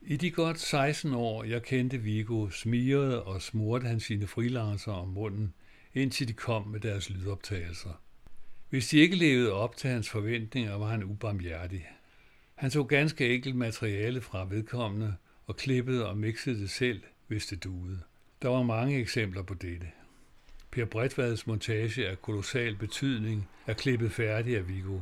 I 0.00 0.16
de 0.16 0.30
godt 0.30 0.60
16 0.60 1.14
år, 1.14 1.44
jeg 1.44 1.62
kendte 1.62 1.98
Vigo, 1.98 2.50
smirede 2.50 3.22
og 3.22 3.42
smurte 3.42 3.86
han 3.86 4.00
sine 4.00 4.26
freelancere 4.26 4.94
om 4.94 5.08
munden, 5.08 5.54
indtil 5.94 6.28
de 6.28 6.32
kom 6.32 6.66
med 6.66 6.80
deres 6.80 7.10
lydoptagelser. 7.10 8.00
Hvis 8.70 8.88
de 8.88 8.98
ikke 8.98 9.16
levede 9.16 9.52
op 9.52 9.76
til 9.76 9.90
hans 9.90 10.08
forventninger, 10.08 10.74
var 10.74 10.86
han 10.86 11.04
ubarmhjertig. 11.04 11.86
Han 12.54 12.70
tog 12.70 12.88
ganske 12.88 13.34
enkelt 13.34 13.56
materiale 13.56 14.20
fra 14.20 14.46
vedkommende 14.50 15.14
og 15.46 15.56
klippede 15.56 16.08
og 16.08 16.16
mixede 16.16 16.60
det 16.60 16.70
selv, 16.70 17.02
hvis 17.26 17.46
det 17.46 17.64
duede. 17.64 18.00
Der 18.42 18.48
var 18.48 18.62
mange 18.62 18.98
eksempler 18.98 19.42
på 19.42 19.54
dette. 19.54 19.86
Per 20.70 20.84
Bredvads 20.84 21.46
montage 21.46 22.08
af 22.08 22.22
kolossal 22.22 22.76
betydning 22.76 23.48
er 23.66 23.72
klippet 23.72 24.12
færdig 24.12 24.56
af 24.56 24.68
Vigo. 24.68 24.98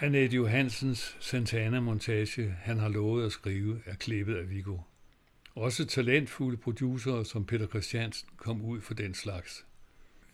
Annette 0.00 0.36
Johansens 0.36 1.16
Santana-montage, 1.20 2.54
han 2.60 2.78
har 2.78 2.88
lovet 2.88 3.26
at 3.26 3.32
skrive, 3.32 3.80
er 3.86 3.94
klippet 3.94 4.36
af 4.36 4.50
Vigo. 4.50 4.78
Også 5.54 5.86
talentfulde 5.86 6.56
producerer 6.56 7.22
som 7.22 7.44
Peter 7.44 7.66
Christiansen 7.66 8.28
kom 8.36 8.62
ud 8.62 8.80
for 8.80 8.94
den 8.94 9.14
slags. 9.14 9.64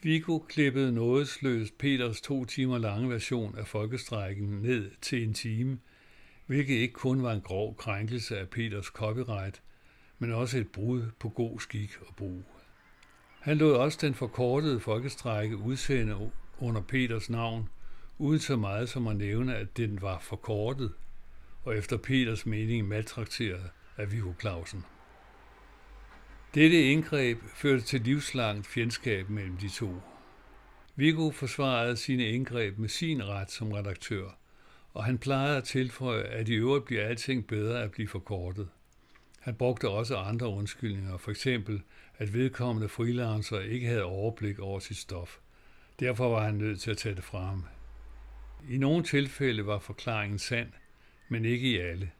Vigo 0.04 0.38
klippede 0.38 0.92
nådesløst 0.92 1.78
Peters 1.78 2.20
to 2.20 2.44
timer 2.44 2.78
lange 2.78 3.10
version 3.10 3.58
af 3.58 3.66
folkestrækken 3.66 4.46
ned 4.46 4.90
til 5.02 5.22
en 5.22 5.34
time, 5.34 5.78
hvilket 6.46 6.74
ikke 6.74 6.94
kun 6.94 7.22
var 7.22 7.32
en 7.32 7.40
grov 7.40 7.76
krænkelse 7.76 8.38
af 8.38 8.48
Peters 8.48 8.86
copyright, 8.86 9.62
men 10.18 10.32
også 10.32 10.58
et 10.58 10.68
brud 10.68 11.02
på 11.18 11.28
god 11.28 11.60
skik 11.60 11.90
og 12.00 12.14
brug. 12.16 12.44
Han 13.40 13.58
lod 13.58 13.72
også 13.72 13.98
den 14.00 14.14
forkortede 14.14 14.80
folkestrække 14.80 15.56
udsende 15.56 16.30
under 16.58 16.80
Peters 16.80 17.30
navn, 17.30 17.68
uden 18.18 18.40
så 18.40 18.56
meget 18.56 18.88
som 18.88 19.06
at 19.06 19.16
nævne, 19.16 19.56
at 19.56 19.76
den 19.76 20.02
var 20.02 20.18
forkortet, 20.18 20.92
og 21.62 21.76
efter 21.76 21.96
Peters 21.96 22.46
mening 22.46 22.88
maltrakteret 22.88 23.70
af 23.96 24.12
Viggo 24.12 24.32
Clausen. 24.40 24.84
Dette 26.54 26.82
indgreb 26.82 27.38
førte 27.54 27.82
til 27.82 28.00
livslangt 28.00 28.66
fjendskab 28.66 29.30
mellem 29.30 29.56
de 29.56 29.68
to. 29.68 29.94
Viggo 30.96 31.30
forsvarede 31.30 31.96
sine 31.96 32.28
indgreb 32.28 32.78
med 32.78 32.88
sin 32.88 33.24
ret 33.24 33.50
som 33.50 33.72
redaktør, 33.72 34.38
og 34.92 35.04
han 35.04 35.18
plejede 35.18 35.56
at 35.56 35.64
tilføje, 35.64 36.22
at 36.22 36.48
i 36.48 36.54
øvrigt 36.54 36.84
bliver 36.84 37.04
alting 37.06 37.46
bedre 37.46 37.82
at 37.82 37.90
blive 37.90 38.08
forkortet. 38.08 38.68
Han 39.40 39.54
brugte 39.54 39.88
også 39.88 40.16
andre 40.16 40.48
undskyldninger, 40.48 41.18
for 41.18 41.30
eksempel 41.30 41.82
at 42.18 42.34
vedkommende 42.34 42.88
freelancer 42.88 43.60
ikke 43.60 43.86
havde 43.86 44.04
overblik 44.04 44.58
over 44.58 44.78
sit 44.78 44.96
stof. 44.96 45.38
Derfor 46.00 46.28
var 46.28 46.44
han 46.44 46.54
nødt 46.54 46.80
til 46.80 46.90
at 46.90 46.98
tage 46.98 47.14
det 47.14 47.24
fra 47.24 47.44
ham. 47.44 47.64
I 48.70 48.78
nogle 48.78 49.04
tilfælde 49.04 49.66
var 49.66 49.78
forklaringen 49.78 50.38
sand, 50.38 50.72
men 51.28 51.44
ikke 51.44 51.70
i 51.70 51.78
alle. 51.78 52.10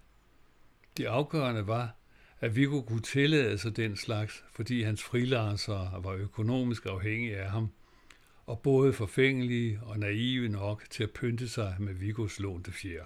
Det 0.97 1.05
afgørende 1.05 1.67
var, 1.67 1.95
at 2.41 2.57
Viggo 2.57 2.83
kunne 2.83 3.03
tillade 3.03 3.59
sig 3.59 3.77
den 3.77 3.97
slags, 3.97 4.45
fordi 4.53 4.83
hans 4.83 5.03
freelancere 5.03 6.01
var 6.05 6.13
økonomisk 6.13 6.87
afhængige 6.87 7.37
af 7.37 7.51
ham, 7.51 7.69
og 8.47 8.61
både 8.61 8.93
forfængelige 8.93 9.81
og 9.83 9.99
naive 9.99 10.49
nok 10.49 10.85
til 10.91 11.03
at 11.03 11.11
pynte 11.11 11.49
sig 11.49 11.77
med 11.79 11.95
Vigos 11.95 12.41
lånte 12.41 12.73
fjer. 12.73 13.05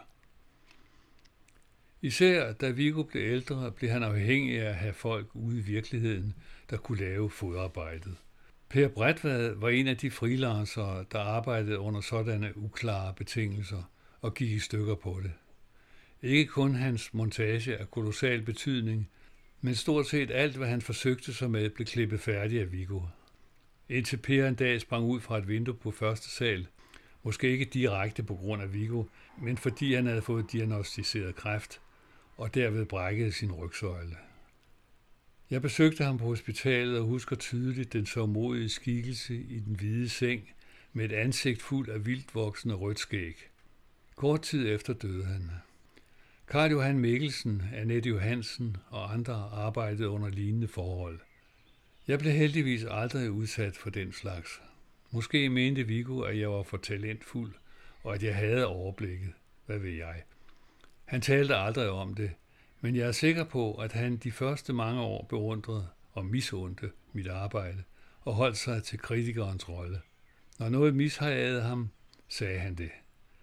Især 2.02 2.52
da 2.52 2.70
Viggo 2.70 3.02
blev 3.02 3.22
ældre, 3.22 3.72
blev 3.72 3.90
han 3.90 4.02
afhængig 4.02 4.60
af 4.60 4.68
at 4.68 4.74
have 4.74 4.92
folk 4.92 5.26
ude 5.34 5.58
i 5.58 5.62
virkeligheden, 5.62 6.34
der 6.70 6.76
kunne 6.76 6.98
lave 6.98 7.30
fodarbejdet. 7.30 8.16
Per 8.68 8.88
Bredvad 8.88 9.54
var 9.54 9.68
en 9.68 9.86
af 9.86 9.96
de 9.96 10.10
freelancere, 10.10 11.04
der 11.12 11.18
arbejdede 11.18 11.78
under 11.78 12.00
sådanne 12.00 12.56
uklare 12.56 13.14
betingelser 13.14 13.90
og 14.20 14.34
gik 14.34 14.50
i 14.50 14.58
stykker 14.58 14.94
på 14.94 15.20
det. 15.22 15.32
Ikke 16.22 16.50
kun 16.50 16.74
hans 16.74 17.14
montage 17.14 17.76
af 17.76 17.90
kolossal 17.90 18.42
betydning, 18.42 19.10
men 19.60 19.74
stort 19.74 20.06
set 20.06 20.30
alt, 20.30 20.56
hvad 20.56 20.68
han 20.68 20.82
forsøgte 20.82 21.34
sig 21.34 21.50
med, 21.50 21.70
blev 21.70 21.86
klippet 21.86 22.20
færdigt 22.20 22.62
af 22.62 22.72
Viggo. 22.72 23.00
Indtil 23.88 24.16
Per 24.16 24.48
en 24.48 24.54
dag 24.54 24.80
sprang 24.80 25.04
ud 25.04 25.20
fra 25.20 25.38
et 25.38 25.48
vindue 25.48 25.74
på 25.74 25.90
første 25.90 26.30
sal, 26.30 26.66
måske 27.22 27.50
ikke 27.50 27.64
direkte 27.64 28.22
på 28.22 28.34
grund 28.34 28.62
af 28.62 28.72
Viggo, 28.72 29.04
men 29.42 29.56
fordi 29.56 29.94
han 29.94 30.06
havde 30.06 30.22
fået 30.22 30.52
diagnostiseret 30.52 31.36
kræft, 31.36 31.80
og 32.36 32.54
derved 32.54 32.86
brækkede 32.86 33.32
sin 33.32 33.52
rygsøjle. 33.52 34.16
Jeg 35.50 35.62
besøgte 35.62 36.04
ham 36.04 36.18
på 36.18 36.24
hospitalet 36.24 36.98
og 36.98 37.04
husker 37.04 37.36
tydeligt 37.36 37.92
den 37.92 38.06
sårmodige 38.06 38.68
skikkelse 38.68 39.36
i 39.36 39.60
den 39.60 39.76
hvide 39.76 40.08
seng 40.08 40.48
med 40.92 41.04
et 41.04 41.12
ansigt 41.12 41.62
fuld 41.62 41.88
af 41.88 42.06
vildt 42.06 42.34
voksende 42.34 42.74
rødt 42.74 42.98
skæg. 42.98 43.48
Kort 44.16 44.42
tid 44.42 44.74
efter 44.74 44.92
døde 44.92 45.24
han. 45.24 45.50
Karl 46.50 46.70
Johan 46.70 46.98
Mikkelsen, 46.98 47.62
Annette 47.74 48.08
Johansen 48.08 48.76
og 48.90 49.12
andre 49.12 49.34
arbejdede 49.52 50.08
under 50.08 50.28
lignende 50.28 50.68
forhold. 50.68 51.20
Jeg 52.06 52.18
blev 52.18 52.32
heldigvis 52.32 52.84
aldrig 52.90 53.30
udsat 53.30 53.76
for 53.76 53.90
den 53.90 54.12
slags. 54.12 54.60
Måske 55.10 55.48
mente 55.48 55.82
Viggo, 55.82 56.20
at 56.20 56.38
jeg 56.38 56.50
var 56.50 56.62
for 56.62 56.76
talentfuld, 56.76 57.54
og 58.02 58.14
at 58.14 58.22
jeg 58.22 58.36
havde 58.36 58.66
overblikket. 58.66 59.32
Hvad 59.66 59.78
ved 59.78 59.90
jeg? 59.90 60.22
Han 61.04 61.20
talte 61.20 61.56
aldrig 61.56 61.90
om 61.90 62.14
det, 62.14 62.30
men 62.80 62.96
jeg 62.96 63.08
er 63.08 63.12
sikker 63.12 63.44
på, 63.44 63.74
at 63.74 63.92
han 63.92 64.16
de 64.16 64.32
første 64.32 64.72
mange 64.72 65.00
år 65.00 65.26
beundrede 65.28 65.88
og 66.12 66.26
misundte 66.26 66.90
mit 67.12 67.26
arbejde 67.26 67.82
og 68.20 68.34
holdt 68.34 68.56
sig 68.56 68.82
til 68.82 68.98
kritikerens 68.98 69.68
rolle. 69.68 70.00
Når 70.58 70.68
noget 70.68 70.94
mishagede 70.94 71.62
ham, 71.62 71.90
sagde 72.28 72.58
han 72.58 72.74
det. 72.74 72.90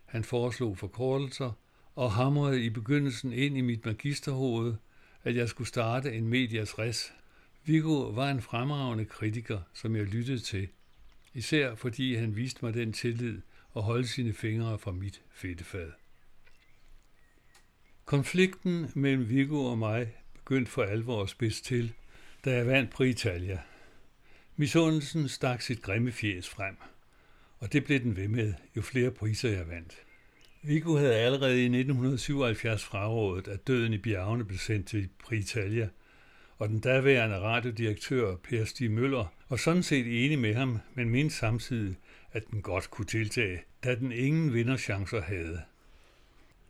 Han 0.06 0.24
foreslog 0.24 0.78
forkortelser 0.78 1.52
og 1.96 2.12
hamrede 2.12 2.66
i 2.66 2.70
begyndelsen 2.70 3.34
ind 3.34 3.58
i 3.58 3.62
mit 3.62 3.86
magisterhoved, 3.86 4.75
at 5.24 5.36
jeg 5.36 5.50
skulle 5.50 5.68
starte 5.68 6.14
en 6.14 6.28
medias 6.28 6.80
res. 6.80 7.14
Viggo 7.66 8.10
var 8.10 8.30
en 8.30 8.42
fremragende 8.42 9.06
kritiker, 9.06 9.60
som 9.74 9.96
jeg 9.96 10.06
lyttede 10.06 10.40
til, 10.40 10.68
især 11.34 11.75
fordi 11.75 12.16
han 12.16 12.36
viste 12.36 12.66
mig 12.66 12.74
den 12.74 12.94
tillid 12.94 13.42
og 13.72 13.84
holde 13.84 14.08
sine 14.08 14.34
fingre 14.34 14.80
fra 14.80 14.92
mit 14.92 15.22
fedtefad. 15.32 15.92
Konflikten 18.06 18.92
mellem 18.96 19.30
Viggo 19.30 19.66
og 19.66 19.78
mig 19.78 20.16
begyndte 20.34 20.72
for 20.72 20.84
alvor 20.84 21.24
at 21.24 21.30
spidse 21.30 21.64
til, 21.64 21.94
da 22.46 22.56
jeg 22.56 22.68
vandt 22.68 22.92
på 22.92 23.04
Italia. 23.04 23.62
Misundelsen 24.56 25.28
stak 25.30 25.62
sit 25.62 25.82
grimme 25.82 26.12
fjes 26.12 26.50
frem, 26.50 26.75
og 27.60 27.74
det 27.74 27.86
blev 27.86 28.00
den 28.00 28.16
ved 28.16 28.28
med, 28.28 28.54
jo 28.75 28.82
flere 28.82 29.12
priser 29.12 29.50
jeg 29.50 29.68
vandt. 29.68 30.06
Vigo 30.67 30.98
havde 30.98 31.15
allerede 31.15 31.62
i 31.62 31.65
1977 31.65 32.84
frarådet, 32.84 33.48
at 33.48 33.67
døden 33.67 33.93
i 33.93 33.98
bjergene 33.98 34.45
blev 34.45 34.60
sendt 34.60 34.88
til 34.88 35.10
Pritalia, 35.24 35.89
og 36.57 36.69
den 36.69 36.79
daværende 36.79 37.39
radiodirektør 37.39 38.36
Per 38.36 38.65
Stig 38.65 38.91
Møller 38.91 39.34
var 39.50 39.57
sådan 39.57 39.84
set 39.84 40.25
enig 40.25 40.39
med 40.39 40.53
ham, 40.53 40.79
men 40.93 41.10
mente 41.10 41.36
samtidig, 41.36 41.95
at 42.31 42.43
den 42.51 42.62
godt 42.62 42.91
kunne 42.91 43.05
tiltage, 43.05 43.62
da 43.84 43.95
den 43.95 44.12
ingen 44.12 44.53
vinderchancer 44.53 45.22
havde. 45.22 45.62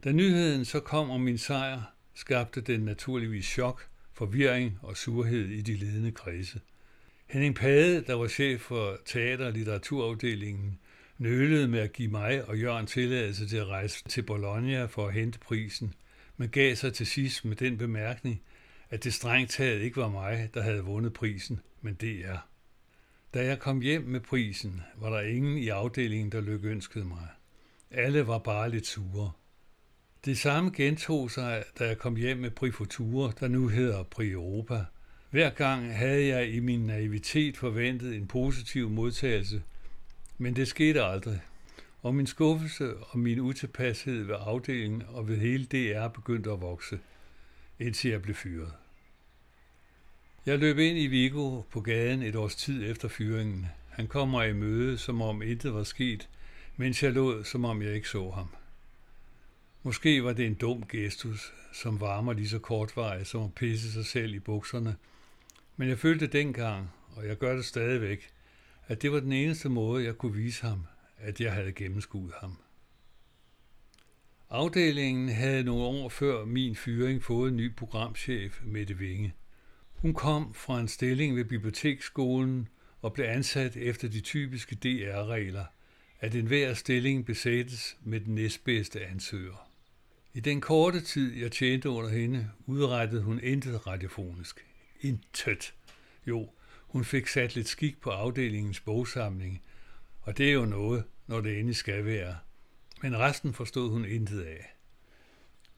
Da 0.03 0.11
nyheden 0.11 0.65
så 0.65 0.79
kom 0.79 1.09
om 1.09 1.21
min 1.21 1.37
sejr, 1.37 1.81
skabte 2.15 2.61
den 2.61 2.79
naturligvis 2.79 3.45
chok, 3.45 3.87
forvirring 4.13 4.79
og 4.81 4.97
surhed 4.97 5.45
i 5.45 5.61
de 5.61 5.75
ledende 5.75 6.11
kredse. 6.11 6.61
Henning 7.27 7.55
Pade, 7.55 8.03
der 8.07 8.13
var 8.13 8.27
chef 8.27 8.61
for 8.61 8.97
teater- 9.05 9.45
og 9.45 9.53
litteraturafdelingen, 9.53 10.79
nølede 11.17 11.67
med 11.67 11.79
at 11.79 11.93
give 11.93 12.11
mig 12.11 12.45
og 12.45 12.59
Jørgen 12.59 12.87
tilladelse 12.87 13.47
til 13.47 13.57
at 13.57 13.67
rejse 13.67 14.03
til 14.03 14.21
Bologna 14.21 14.85
for 14.85 15.07
at 15.07 15.13
hente 15.13 15.39
prisen, 15.39 15.93
men 16.37 16.49
gav 16.49 16.75
sig 16.75 16.93
til 16.93 17.07
sidst 17.07 17.45
med 17.45 17.55
den 17.55 17.77
bemærkning, 17.77 18.41
at 18.89 19.03
det 19.03 19.13
strengt 19.13 19.51
taget 19.51 19.81
ikke 19.81 19.97
var 19.97 20.09
mig, 20.09 20.49
der 20.53 20.61
havde 20.61 20.83
vundet 20.83 21.13
prisen, 21.13 21.59
men 21.81 21.93
det 21.93 22.25
er. 22.25 22.37
Da 23.33 23.45
jeg 23.45 23.59
kom 23.59 23.81
hjem 23.81 24.01
med 24.01 24.19
prisen, 24.19 24.81
var 24.95 25.09
der 25.09 25.21
ingen 25.21 25.57
i 25.57 25.67
afdelingen, 25.67 26.31
der 26.31 26.41
lykønskede 26.41 27.05
mig. 27.05 27.27
Alle 27.91 28.27
var 28.27 28.39
bare 28.39 28.69
lidt 28.69 28.87
sure. 28.87 29.31
Det 30.25 30.37
samme 30.37 30.71
gentog 30.75 31.31
sig, 31.31 31.63
da 31.79 31.87
jeg 31.87 31.97
kom 31.97 32.15
hjem 32.15 32.37
med 32.37 32.51
Prifoture, 32.51 33.33
der 33.39 33.47
nu 33.47 33.67
hedder 33.67 34.03
Pri 34.03 34.31
Europa. 34.31 34.85
Hver 35.29 35.49
gang 35.49 35.95
havde 35.97 36.27
jeg 36.27 36.49
i 36.49 36.59
min 36.59 36.85
naivitet 36.85 37.57
forventet 37.57 38.15
en 38.15 38.27
positiv 38.27 38.89
modtagelse, 38.89 39.61
men 40.37 40.55
det 40.55 40.67
skete 40.67 41.03
aldrig. 41.03 41.41
Og 42.01 42.15
min 42.15 42.27
skuffelse 42.27 42.97
og 42.97 43.19
min 43.19 43.39
utilpashed 43.39 44.23
ved 44.23 44.35
afdelingen 44.39 45.03
og 45.07 45.27
ved 45.27 45.37
hele 45.37 45.65
DR 45.65 46.07
begyndte 46.07 46.51
at 46.51 46.61
vokse, 46.61 46.99
indtil 47.79 48.11
jeg 48.11 48.21
blev 48.21 48.35
fyret. 48.35 48.73
Jeg 50.45 50.59
løb 50.59 50.77
ind 50.77 50.97
i 50.97 51.07
Vigo 51.07 51.61
på 51.61 51.81
gaden 51.81 52.23
et 52.23 52.35
års 52.35 52.55
tid 52.55 52.91
efter 52.91 53.07
fyringen. 53.07 53.67
Han 53.89 54.07
kom 54.07 54.27
mig 54.27 54.49
i 54.49 54.53
møde, 54.53 54.97
som 54.97 55.21
om 55.21 55.41
intet 55.41 55.73
var 55.73 55.83
sket, 55.83 56.29
mens 56.77 57.03
jeg 57.03 57.11
lod, 57.11 57.43
som 57.43 57.65
om 57.65 57.81
jeg 57.81 57.93
ikke 57.93 58.09
så 58.09 58.29
ham. 58.29 58.47
Måske 59.83 60.23
var 60.23 60.33
det 60.33 60.45
en 60.45 60.53
dum 60.53 60.83
gestus, 60.87 61.53
som 61.73 61.99
varmer 61.99 62.33
lige 62.33 62.49
så 62.49 62.59
kortvarigt 62.59 63.27
som 63.27 63.43
at 63.43 63.55
pisse 63.55 63.91
sig 63.91 64.05
selv 64.05 64.35
i 64.35 64.39
bukserne. 64.39 64.95
Men 65.77 65.89
jeg 65.89 65.99
følte 65.99 66.27
dengang, 66.27 66.91
og 67.15 67.27
jeg 67.27 67.37
gør 67.37 67.55
det 67.55 67.65
stadigvæk, 67.65 68.29
at 68.87 69.01
det 69.01 69.11
var 69.11 69.19
den 69.19 69.31
eneste 69.31 69.69
måde, 69.69 70.05
jeg 70.05 70.17
kunne 70.17 70.33
vise 70.33 70.61
ham, 70.61 70.85
at 71.17 71.41
jeg 71.41 71.53
havde 71.53 71.71
gennemskuet 71.71 72.33
ham. 72.41 72.57
Afdelingen 74.49 75.29
havde 75.29 75.63
nogle 75.63 75.83
år 75.83 76.09
før 76.09 76.45
min 76.45 76.75
fyring 76.75 77.23
fået 77.23 77.51
en 77.51 77.57
ny 77.57 77.75
programchef, 77.75 78.61
Mette 78.63 78.97
Vinge. 78.97 79.33
Hun 79.93 80.13
kom 80.13 80.53
fra 80.53 80.79
en 80.79 80.87
stilling 80.87 81.35
ved 81.35 81.45
biblioteksskolen 81.45 82.67
og 83.01 83.13
blev 83.13 83.25
ansat 83.25 83.77
efter 83.77 84.07
de 84.07 84.21
typiske 84.21 84.75
DR-regler, 84.75 85.65
at 86.19 86.35
enhver 86.35 86.73
stilling 86.73 87.25
besættes 87.25 87.97
med 88.03 88.19
den 88.19 88.35
næstbedste 88.35 89.05
ansøger. 89.05 89.69
I 90.33 90.39
den 90.39 90.61
korte 90.61 91.01
tid, 91.01 91.33
jeg 91.35 91.51
tjente 91.51 91.89
under 91.89 92.09
hende, 92.09 92.49
udrettede 92.65 93.21
hun 93.21 93.39
intet 93.39 93.87
radiofonisk. 93.87 94.65
Intet. 95.01 95.73
Jo, 96.27 96.49
hun 96.95 97.03
fik 97.03 97.27
sat 97.27 97.55
lidt 97.55 97.67
skik 97.67 98.01
på 98.01 98.09
afdelingens 98.09 98.79
bogsamling, 98.79 99.61
og 100.21 100.37
det 100.37 100.49
er 100.49 100.53
jo 100.53 100.65
noget, 100.65 101.03
når 101.27 101.41
det 101.41 101.57
endelig 101.59 101.75
skal 101.75 102.05
være. 102.05 102.35
Men 103.01 103.17
resten 103.17 103.53
forstod 103.53 103.89
hun 103.89 104.05
intet 104.05 104.41
af. 104.41 104.75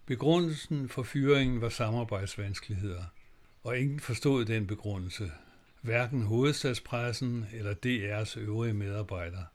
Begrundelsen 0.06 0.90
for 0.90 1.04
fyringen 1.04 1.62
var 1.62 1.70
samarbejdsvanskeligheder, 1.70 3.04
og 3.64 3.80
ingen 3.80 4.00
forstod 4.00 4.46
den 4.46 4.68
begrundelse. 4.68 5.32
Hverken 5.82 6.22
hovedstadspressen 6.22 7.46
eller 7.54 7.74
DR's 7.86 8.40
øvrige 8.40 8.74
medarbejdere. 8.74 9.46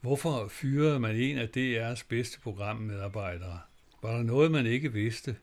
Hvorfor 0.00 0.48
fyrede 0.48 1.00
man 1.00 1.16
en 1.16 1.38
af 1.38 1.48
DR's 1.56 2.04
bedste 2.08 2.40
programmedarbejdere? 2.40 3.58
Var 4.02 4.16
der 4.16 4.22
noget, 4.22 4.50
man 4.50 4.66
ikke 4.66 4.92
vidste? 4.92 5.36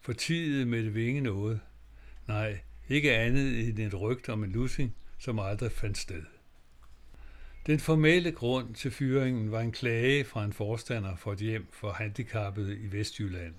Fortidede 0.00 0.66
med 0.66 0.84
det 0.84 0.94
vinge 0.94 1.20
noget? 1.20 1.60
Nej, 2.28 2.58
ikke 2.88 3.16
andet 3.16 3.68
end 3.68 3.78
et 3.78 4.00
rygt 4.00 4.28
om 4.28 4.44
en 4.44 4.52
lussing, 4.52 4.94
som 5.18 5.38
aldrig 5.38 5.72
fandt 5.72 5.98
sted. 5.98 6.22
Den 7.66 7.80
formelle 7.80 8.32
grund 8.32 8.74
til 8.74 8.90
fyringen 8.90 9.50
var 9.50 9.60
en 9.60 9.72
klage 9.72 10.24
fra 10.24 10.44
en 10.44 10.52
forstander 10.52 11.16
for 11.16 11.32
et 11.32 11.38
hjem 11.38 11.66
for 11.72 11.92
handicappede 11.92 12.78
i 12.78 12.92
Vestjylland. 12.92 13.54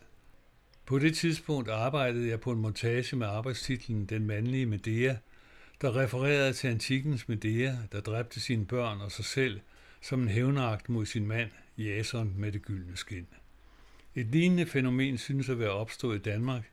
På 0.85 0.99
det 0.99 1.15
tidspunkt 1.15 1.69
arbejdede 1.69 2.29
jeg 2.29 2.39
på 2.39 2.51
en 2.51 2.59
montage 2.59 3.15
med 3.15 3.27
arbejdstitlen 3.27 4.05
Den 4.05 4.27
mandlige 4.27 4.65
Medea, 4.65 5.15
der 5.81 5.95
refererede 5.95 6.53
til 6.53 6.67
antikkens 6.67 7.27
Medea, 7.27 7.75
der 7.91 8.01
dræbte 8.01 8.39
sine 8.39 8.65
børn 8.65 9.01
og 9.01 9.11
sig 9.11 9.25
selv 9.25 9.59
som 10.01 10.21
en 10.21 10.27
hævnagt 10.27 10.89
mod 10.89 11.05
sin 11.05 11.27
mand, 11.27 11.49
Jason 11.77 12.33
med 12.37 12.51
det 12.51 12.61
gyldne 12.61 12.97
skin. 12.97 13.27
Et 14.15 14.25
lignende 14.25 14.65
fænomen 14.65 15.17
synes 15.17 15.49
at 15.49 15.59
være 15.59 15.69
opstået 15.69 16.15
i 16.15 16.21
Danmark, 16.21 16.63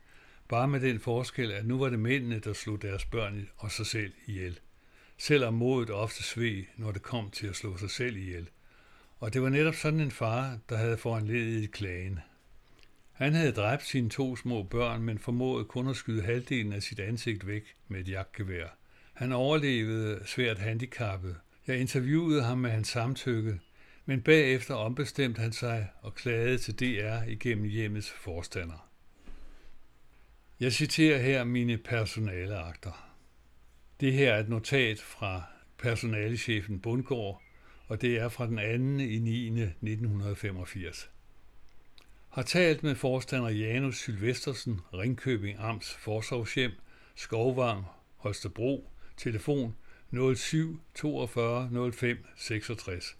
bare 0.49 0.67
med 0.67 0.79
den 0.79 0.99
forskel, 0.99 1.51
at 1.51 1.65
nu 1.65 1.79
var 1.79 1.89
det 1.89 1.99
mændene, 1.99 2.39
der 2.39 2.53
slog 2.53 2.81
deres 2.81 3.05
børn 3.05 3.49
og 3.57 3.71
sig 3.71 3.85
selv 3.85 4.13
ihjel. 4.25 4.59
Selvom 5.17 5.53
modet 5.53 5.89
ofte 5.89 6.23
sved, 6.23 6.63
når 6.77 6.91
det 6.91 7.01
kom 7.01 7.31
til 7.31 7.47
at 7.47 7.55
slå 7.55 7.77
sig 7.77 7.89
selv 7.89 8.17
ihjel. 8.17 8.49
Og 9.19 9.33
det 9.33 9.41
var 9.41 9.49
netop 9.49 9.75
sådan 9.75 9.99
en 9.99 10.11
far, 10.11 10.57
der 10.69 10.77
havde 10.77 10.97
foranledet 10.97 11.71
klagen. 11.71 12.19
Han 13.11 13.33
havde 13.33 13.51
dræbt 13.51 13.85
sine 13.85 14.09
to 14.09 14.35
små 14.35 14.63
børn, 14.63 15.01
men 15.01 15.19
formåede 15.19 15.65
kun 15.65 15.87
at 15.87 15.95
skyde 15.95 16.21
halvdelen 16.21 16.73
af 16.73 16.83
sit 16.83 16.99
ansigt 16.99 17.47
væk 17.47 17.75
med 17.87 17.99
et 17.99 18.09
jagtgevær. 18.09 18.67
Han 19.13 19.31
overlevede 19.31 20.21
svært 20.25 20.57
handicappet. 20.57 21.35
Jeg 21.67 21.79
interviewede 21.79 22.43
ham 22.43 22.57
med 22.57 22.69
hans 22.69 22.87
samtykke, 22.87 23.59
men 24.05 24.21
bagefter 24.21 24.75
ombestemte 24.75 25.41
han 25.41 25.51
sig 25.53 25.87
og 26.01 26.15
klagede 26.15 26.57
til 26.57 26.79
DR 26.79 27.23
igennem 27.27 27.65
hjemmets 27.65 28.09
forstander. 28.09 28.89
Jeg 30.59 30.73
citerer 30.73 31.17
her 31.17 31.43
mine 31.43 31.77
personaleakter. 31.77 33.06
Det 33.99 34.13
her 34.13 34.33
er 34.33 34.39
et 34.39 34.49
notat 34.49 35.01
fra 35.01 35.43
personalechefen 35.77 36.79
Bundgaard, 36.79 37.41
og 37.87 38.01
det 38.01 38.17
er 38.17 38.29
fra 38.29 38.47
den 38.47 38.97
2. 38.97 39.03
i 39.03 39.19
9. 39.19 39.47
1985. 39.47 41.09
Har 42.29 42.41
talt 42.41 42.83
med 42.83 42.95
forstander 42.95 43.49
Janus 43.49 43.97
Sylvestersen, 43.97 44.79
Ringkøbing 44.93 45.59
Amts 45.59 45.93
Forsorgshjem, 45.93 46.71
Skovvang, 47.15 47.85
Holstebro, 48.15 48.89
telefon 49.17 49.75
07 50.35 50.79
42 50.95 51.91
05 51.93 52.25
66. 52.35 53.17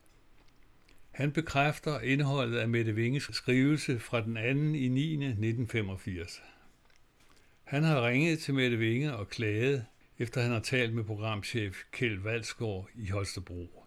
Han 1.12 1.32
bekræfter 1.32 2.00
indholdet 2.00 2.58
af 2.58 2.70
Mette 2.70 2.96
Vinges 2.96 3.30
skrivelse 3.32 4.00
fra 4.00 4.22
den 4.22 4.34
2. 4.34 4.42
i 4.78 4.88
9. 4.88 5.14
1985. 5.14 6.42
Han 7.64 7.84
har 7.84 8.08
ringet 8.08 8.40
til 8.40 8.54
Mette 8.54 8.78
Vinge 8.78 9.16
og 9.16 9.30
klaget, 9.30 9.86
efter 10.20 10.42
han 10.42 10.52
har 10.52 10.60
talt 10.60 10.94
med 10.94 11.04
programchef 11.04 11.78
Kjeld 11.92 12.20
Valsgaard 12.20 12.90
i 12.96 13.10
Holstebro. 13.10 13.84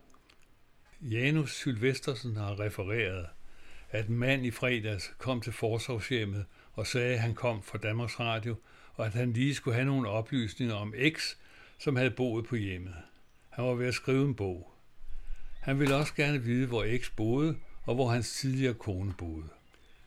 Janus 1.00 1.54
Sylvestersen 1.54 2.36
har 2.36 2.60
refereret, 2.60 3.26
at 3.90 4.08
en 4.08 4.18
mand 4.18 4.46
i 4.46 4.50
fredags 4.50 5.14
kom 5.18 5.40
til 5.40 5.52
forsorgshjemmet 5.52 6.44
og 6.72 6.86
sagde, 6.86 7.14
at 7.14 7.20
han 7.20 7.34
kom 7.34 7.62
fra 7.62 7.78
Danmarks 7.78 8.20
Radio, 8.20 8.56
og 8.94 9.06
at 9.06 9.14
han 9.14 9.32
lige 9.32 9.54
skulle 9.54 9.74
have 9.74 9.86
nogle 9.86 10.08
oplysninger 10.08 10.74
om 10.74 10.94
X, 11.08 11.36
som 11.78 11.96
havde 11.96 12.10
boet 12.10 12.46
på 12.46 12.56
hjemmet. 12.56 12.94
Han 13.50 13.64
var 13.64 13.74
ved 13.74 13.86
at 13.86 13.94
skrive 13.94 14.24
en 14.24 14.34
bog. 14.34 14.72
Han 15.60 15.78
ville 15.78 15.94
også 15.94 16.14
gerne 16.14 16.42
vide, 16.42 16.66
hvor 16.66 16.86
X 16.98 17.10
boede, 17.16 17.56
og 17.82 17.94
hvor 17.94 18.08
hans 18.08 18.32
tidligere 18.32 18.74
kone 18.74 19.14
boede. 19.18 19.48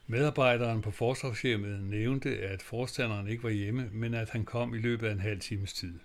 Medarbejderen 0.06 0.82
på 0.82 0.90
forsorgshjemmet 0.90 1.82
nævnte, 1.82 2.38
at 2.38 2.62
forstanderen 2.62 3.28
ikke 3.28 3.42
var 3.42 3.50
hjemme, 3.50 3.88
men 3.92 4.14
at 4.14 4.30
han 4.30 4.44
kom 4.44 4.74
i 4.74 4.78
løbet 4.78 5.06
af 5.06 5.12
en 5.12 5.20
halv 5.20 5.40
times 5.40 5.72
tid. 5.72 6.00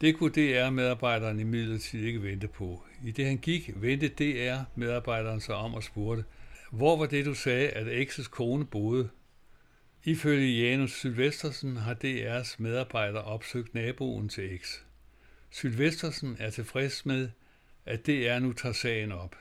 Det 0.00 0.16
kunne 0.16 0.30
DR-medarbejderen 0.30 1.40
imidlertid 1.40 2.04
ikke 2.04 2.22
vente 2.22 2.48
på. 2.48 2.84
I 3.04 3.10
det 3.10 3.26
han 3.26 3.38
gik, 3.38 3.70
vendte 3.76 4.08
DR-medarbejderen 4.08 5.40
sig 5.40 5.54
om 5.54 5.74
og 5.74 5.82
spurgte, 5.82 6.24
hvor 6.70 6.96
var 6.96 7.06
det, 7.06 7.24
du 7.24 7.34
sagde, 7.34 7.68
at 7.68 8.08
X's 8.08 8.28
kone 8.28 8.66
boede? 8.66 9.08
Ifølge 10.04 10.62
Janus 10.62 10.92
Sylvestersen 10.92 11.76
har 11.76 11.94
DR's 11.94 12.54
medarbejder 12.58 13.20
opsøgt 13.20 13.74
naboen 13.74 14.28
til 14.28 14.58
X. 14.58 14.78
Sylvestersen 15.50 16.36
er 16.38 16.50
tilfreds 16.50 17.06
med, 17.06 17.28
at 17.86 18.06
DR 18.06 18.38
nu 18.38 18.52
tager 18.52 18.72
sagen 18.72 19.12
op. 19.12 19.36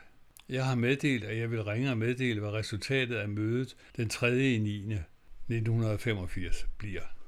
Jeg 0.50 0.66
har 0.66 0.76
meddelt, 0.76 1.24
at 1.24 1.38
jeg 1.38 1.52
vil 1.52 1.64
ringe 1.64 1.92
og 1.92 1.98
meddele, 1.98 2.40
hvad 2.40 2.50
resultatet 2.50 3.16
af 3.16 3.30
mødet 3.30 3.76
den 3.98 4.10
3. 4.10 4.40
i 4.40 4.58
9. 4.58 4.78
1985 4.80 6.68
bliver. 6.78 7.19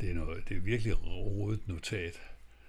Det 0.00 0.10
er, 0.10 0.14
noget, 0.14 0.48
det 0.48 0.56
er 0.56 0.60
virkelig 0.60 1.06
rodet 1.06 1.68
notat. 1.68 2.20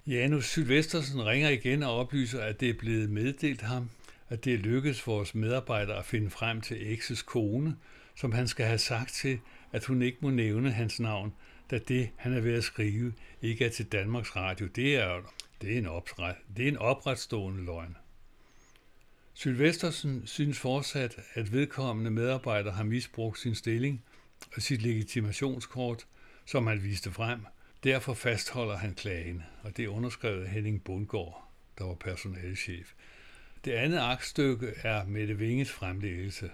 Janus 0.08 0.46
Sylvestersen 0.46 1.26
ringer 1.26 1.50
igen 1.50 1.84
og 1.84 1.98
oplyser, 1.98 2.42
at 2.42 2.60
det 2.60 2.70
er 2.70 2.74
blevet 2.74 3.10
meddelt 3.10 3.62
ham, 3.62 3.90
at 4.30 4.46
det 4.46 4.54
er 4.54 4.58
lykkedes 4.58 5.08
vores 5.08 5.36
medarbejdere 5.36 5.98
at 5.98 6.06
finde 6.06 6.30
frem 6.30 6.62
til 6.62 6.76
X's 6.76 7.24
kone, 7.26 7.76
som 8.16 8.32
han 8.32 8.48
skal 8.48 8.66
have 8.66 8.78
sagt 8.78 9.14
til, 9.14 9.40
at 9.72 9.86
hun 9.86 10.02
ikke 10.02 10.18
må 10.22 10.30
nævne 10.30 10.72
hans 10.72 11.00
navn, 11.00 11.34
da 11.72 11.78
det, 11.78 12.10
han 12.16 12.34
er 12.34 12.42
ved 12.42 12.54
at 12.54 12.64
skrive, 12.64 13.14
ikke 13.42 13.66
er 13.66 13.70
til 13.70 13.86
Danmarks 13.86 14.36
Radio. 14.36 14.68
Det 14.68 14.96
er, 14.96 15.32
det 15.62 15.74
er, 15.74 15.78
en, 15.78 15.86
opret, 15.86 16.36
det 16.58 16.64
er 16.64 16.68
en 16.68 16.78
opretstående 16.78 17.66
løgn. 17.66 17.98
Sylvestersen 19.34 20.28
synes 20.28 20.60
fortsat, 20.60 21.16
at 21.34 21.52
vedkommende 21.52 22.12
medarbejder 22.12 22.72
har 22.72 22.84
misbrugt 22.84 23.40
sin 23.40 23.56
stilling 23.56 24.04
og 24.56 24.62
sit 24.62 24.82
legitimationskort, 24.82 26.06
som 26.52 26.68
han 26.68 26.84
viste 26.84 27.12
frem. 27.12 27.46
Derfor 27.84 28.14
fastholder 28.14 28.78
han 28.78 28.94
klagen, 28.94 29.44
og 29.64 29.78
det 29.78 29.86
er 29.86 29.90
underskrevet 29.90 30.44
af 30.44 30.50
Henning 30.50 30.84
Bundgaard, 30.84 31.50
der 31.78 31.84
var 31.84 31.94
personalchef. 31.94 32.94
Det 33.66 33.72
andet 33.72 33.98
aktstykke 33.98 34.74
er 34.84 35.06
Mette 35.06 35.38
Vinges 35.38 35.72
fremlæggelse. 35.72 36.50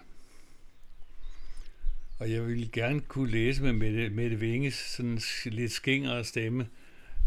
Og 2.19 2.31
jeg 2.31 2.47
ville 2.47 2.69
gerne 2.73 3.01
kunne 3.01 3.31
læse 3.31 3.63
med 3.63 3.73
Mette, 3.73 4.09
Mette 4.09 4.39
Vinges 4.39 4.73
sådan 4.73 5.19
lidt 5.45 5.71
skingere 5.71 6.23
stemme, 6.23 6.67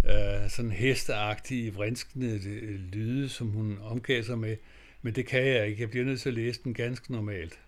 øh, 0.06 0.50
sådan 0.50 0.70
hesteagtige, 0.70 1.74
vrinskende 1.74 2.40
øh, 2.46 2.80
lyde, 2.80 3.28
som 3.28 3.48
hun 3.48 3.78
omgav 3.82 4.22
sig 4.22 4.38
med, 4.38 4.56
men 5.02 5.14
det 5.14 5.26
kan 5.26 5.46
jeg 5.46 5.68
ikke. 5.68 5.82
Jeg 5.82 5.90
bliver 5.90 6.04
nødt 6.04 6.20
til 6.20 6.28
at 6.28 6.34
læse 6.34 6.60
den 6.64 6.74
ganske 6.74 7.12
normalt. 7.12 7.58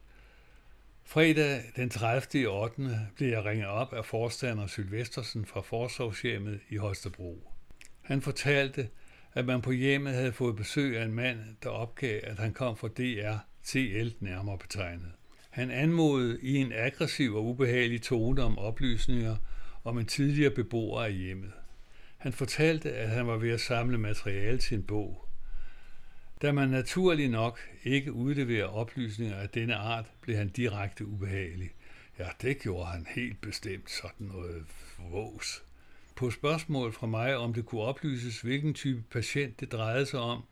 Fredag 1.04 1.62
den 1.76 1.90
30. 1.90 2.48
8. 2.48 2.98
blev 3.16 3.28
jeg 3.28 3.44
ringet 3.44 3.66
op 3.66 3.92
af 3.92 4.04
forstander 4.04 4.66
Sylvestersen 4.66 5.46
fra 5.46 5.60
Forsorgshjemmet 5.60 6.60
i 6.68 6.76
Holstebro. 6.76 7.52
Han 8.02 8.22
fortalte, 8.22 8.88
at 9.34 9.46
man 9.46 9.62
på 9.62 9.70
hjemmet 9.70 10.14
havde 10.14 10.32
fået 10.32 10.56
besøg 10.56 10.98
af 10.98 11.04
en 11.04 11.14
mand, 11.14 11.38
der 11.62 11.68
opgav, 11.68 12.20
at 12.22 12.38
han 12.38 12.52
kom 12.52 12.76
fra 12.76 12.88
DR, 12.88 13.36
TL 13.64 14.08
nærmere 14.20 14.58
betegnet. 14.58 15.12
Han 15.50 15.70
anmodede 15.70 16.38
i 16.42 16.56
en 16.56 16.72
aggressiv 16.72 17.34
og 17.34 17.44
ubehagelig 17.44 18.02
tone 18.02 18.42
om 18.42 18.58
oplysninger 18.58 19.36
om 19.84 19.98
en 19.98 20.06
tidligere 20.06 20.50
beboer 20.50 21.02
af 21.02 21.14
hjemmet. 21.14 21.52
Han 22.18 22.32
fortalte, 22.32 22.92
at 22.92 23.08
han 23.08 23.26
var 23.26 23.36
ved 23.36 23.50
at 23.50 23.60
samle 23.60 23.98
materiale 23.98 24.58
til 24.58 24.76
en 24.76 24.82
bog. 24.82 25.28
Da 26.42 26.52
man 26.52 26.68
naturlig 26.68 27.28
nok 27.28 27.60
ikke 27.84 28.12
udleverer 28.12 28.66
oplysninger 28.66 29.36
af 29.36 29.48
denne 29.48 29.74
art, 29.74 30.04
blev 30.20 30.36
han 30.36 30.48
direkte 30.48 31.06
ubehagelig. 31.06 31.70
Ja, 32.18 32.28
det 32.42 32.58
gjorde 32.58 32.86
han 32.86 33.06
helt 33.14 33.40
bestemt 33.40 33.90
sådan 33.90 34.26
noget 34.26 34.64
vås. 35.10 35.62
På 36.16 36.30
spørgsmål 36.30 36.92
fra 36.92 37.06
mig, 37.06 37.36
om 37.36 37.54
det 37.54 37.66
kunne 37.66 37.80
oplyses, 37.80 38.40
hvilken 38.40 38.74
type 38.74 39.02
patient 39.10 39.60
det 39.60 39.72
drejede 39.72 40.06
sig 40.06 40.20
om, 40.20 40.42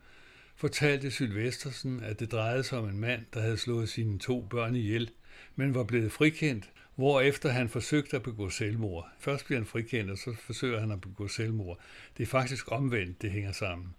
fortalte 0.56 1.10
Sylvestersen, 1.10 2.02
at 2.02 2.20
det 2.20 2.32
drejede 2.32 2.62
sig 2.62 2.78
om 2.78 2.88
en 2.88 3.00
mand, 3.00 3.22
der 3.34 3.40
havde 3.40 3.56
slået 3.56 3.88
sine 3.88 4.18
to 4.18 4.46
børn 4.50 4.76
ihjel, 4.76 5.10
men 5.56 5.74
var 5.74 5.84
blevet 5.84 6.12
frikendt, 6.12 6.70
hvorefter 6.94 7.48
han 7.48 7.68
forsøgte 7.68 8.16
at 8.16 8.22
begå 8.22 8.50
selvmord. 8.50 9.08
Først 9.18 9.44
bliver 9.44 9.58
han 9.58 9.66
frikendt, 9.66 10.10
og 10.10 10.18
så 10.18 10.34
forsøger 10.40 10.80
han 10.80 10.90
at 10.90 11.00
begå 11.00 11.28
selvmord. 11.28 11.78
Det 12.16 12.22
er 12.22 12.26
faktisk 12.26 12.72
omvendt, 12.72 13.22
det 13.22 13.30
hænger 13.30 13.52
sammen. 13.52 13.94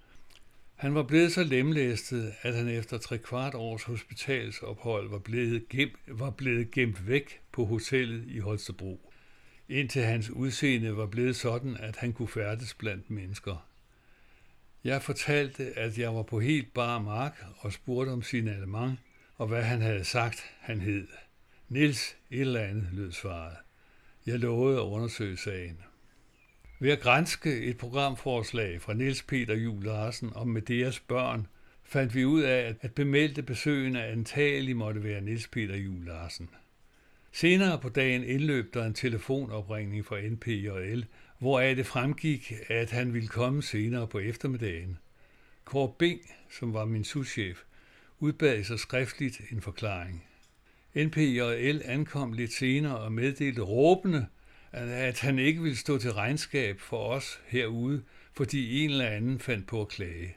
Han 0.82 0.96
var 0.96 1.04
blevet 1.04 1.32
så 1.32 1.44
lemlæstet, 1.44 2.34
at 2.42 2.56
han 2.56 2.68
efter 2.68 2.98
tre 2.98 3.18
kvart 3.18 3.54
års 3.56 3.84
hospitalsophold 3.84 5.10
var 5.10 5.20
blevet, 5.20 5.70
gemt, 5.70 5.96
var 6.08 6.30
blevet 6.30 6.72
gemt 6.72 7.08
væk 7.08 7.40
på 7.52 7.66
hotellet 7.66 8.24
i 8.28 8.40
Holstebro, 8.40 9.12
indtil 9.70 10.02
hans 10.04 10.30
udseende 10.30 10.98
var 10.98 11.06
blevet 11.06 11.36
sådan, 11.36 11.78
at 11.78 11.96
han 11.96 12.14
kunne 12.14 12.28
færdes 12.28 12.74
blandt 12.74 13.10
mennesker. 13.10 13.68
Jeg 14.84 15.02
fortalte, 15.02 15.80
at 15.80 15.98
jeg 15.98 16.16
var 16.16 16.24
på 16.24 16.40
helt 16.40 16.74
bar 16.74 17.00
mark 17.00 17.46
og 17.58 17.74
spurgte 17.74 18.10
om 18.10 18.24
sin 18.24 18.48
allemang, 18.48 19.00
og 19.38 19.48
hvad 19.48 19.64
han 19.64 19.82
havde 19.82 20.04
sagt, 20.04 20.46
han 20.60 20.82
hed. 20.82 21.08
Nils 21.70 22.16
et 22.30 22.42
eller 22.42 22.62
andet, 22.62 22.88
lød 22.92 23.12
svaret. 23.12 23.58
Jeg 24.26 24.40
lovede 24.40 24.78
at 24.78 24.86
undersøge 24.86 25.38
sagen. 25.38 25.78
Ved 26.82 26.92
at 26.92 27.00
grænske 27.00 27.62
et 27.62 27.78
programforslag 27.78 28.82
fra 28.82 28.94
Niels 28.94 29.24
Peter 29.24 29.56
Jul 29.56 29.84
Larsen 29.84 30.32
om 30.36 30.48
Medeas 30.48 31.00
børn, 31.00 31.48
fandt 31.84 32.16
vi 32.16 32.26
ud 32.26 32.42
af, 32.42 32.76
at 32.82 32.94
bemeldte 32.94 33.44
besøgende 33.44 34.04
antagelig 34.04 34.76
måtte 34.76 35.04
være 35.04 35.22
Niels 35.22 35.48
Peter 35.48 35.76
Jul 35.76 36.06
Larsen. 36.06 36.50
Senere 37.32 37.80
på 37.80 37.90
dagen 37.90 38.24
indløb 38.24 38.74
der 38.74 38.86
en 38.86 38.94
telefonopringning 38.94 40.06
fra 40.06 40.22
NPJL, 40.22 41.04
hvoraf 41.40 41.76
det 41.76 41.86
fremgik, 41.86 42.54
at 42.68 42.92
han 42.92 43.14
ville 43.14 43.28
komme 43.28 43.64
senere 43.64 44.08
på 44.08 44.20
eftermiddagen. 44.20 44.98
Kåre 45.66 45.94
Bing, 46.00 46.22
som 46.60 46.74
var 46.74 46.86
min 46.86 47.04
souschef, 47.04 47.64
udbad 48.20 48.64
sig 48.64 48.80
skriftligt 48.80 49.42
en 49.52 49.62
forklaring. 49.62 50.24
NPJL 50.96 51.82
ankom 51.86 52.34
lidt 52.34 52.54
senere 52.54 52.98
og 52.98 53.12
meddelte 53.12 53.62
råbende, 53.62 54.26
at 54.72 55.20
han 55.20 55.40
ikke 55.40 55.62
ville 55.62 55.78
stå 55.78 55.98
til 55.98 56.14
regnskab 56.14 56.80
for 56.80 57.14
os 57.14 57.40
herude, 57.48 58.04
fordi 58.34 58.84
en 58.84 58.90
eller 58.90 59.06
anden 59.06 59.40
fandt 59.40 59.68
på 59.68 59.82
at 59.82 59.88
klage. 59.88 60.36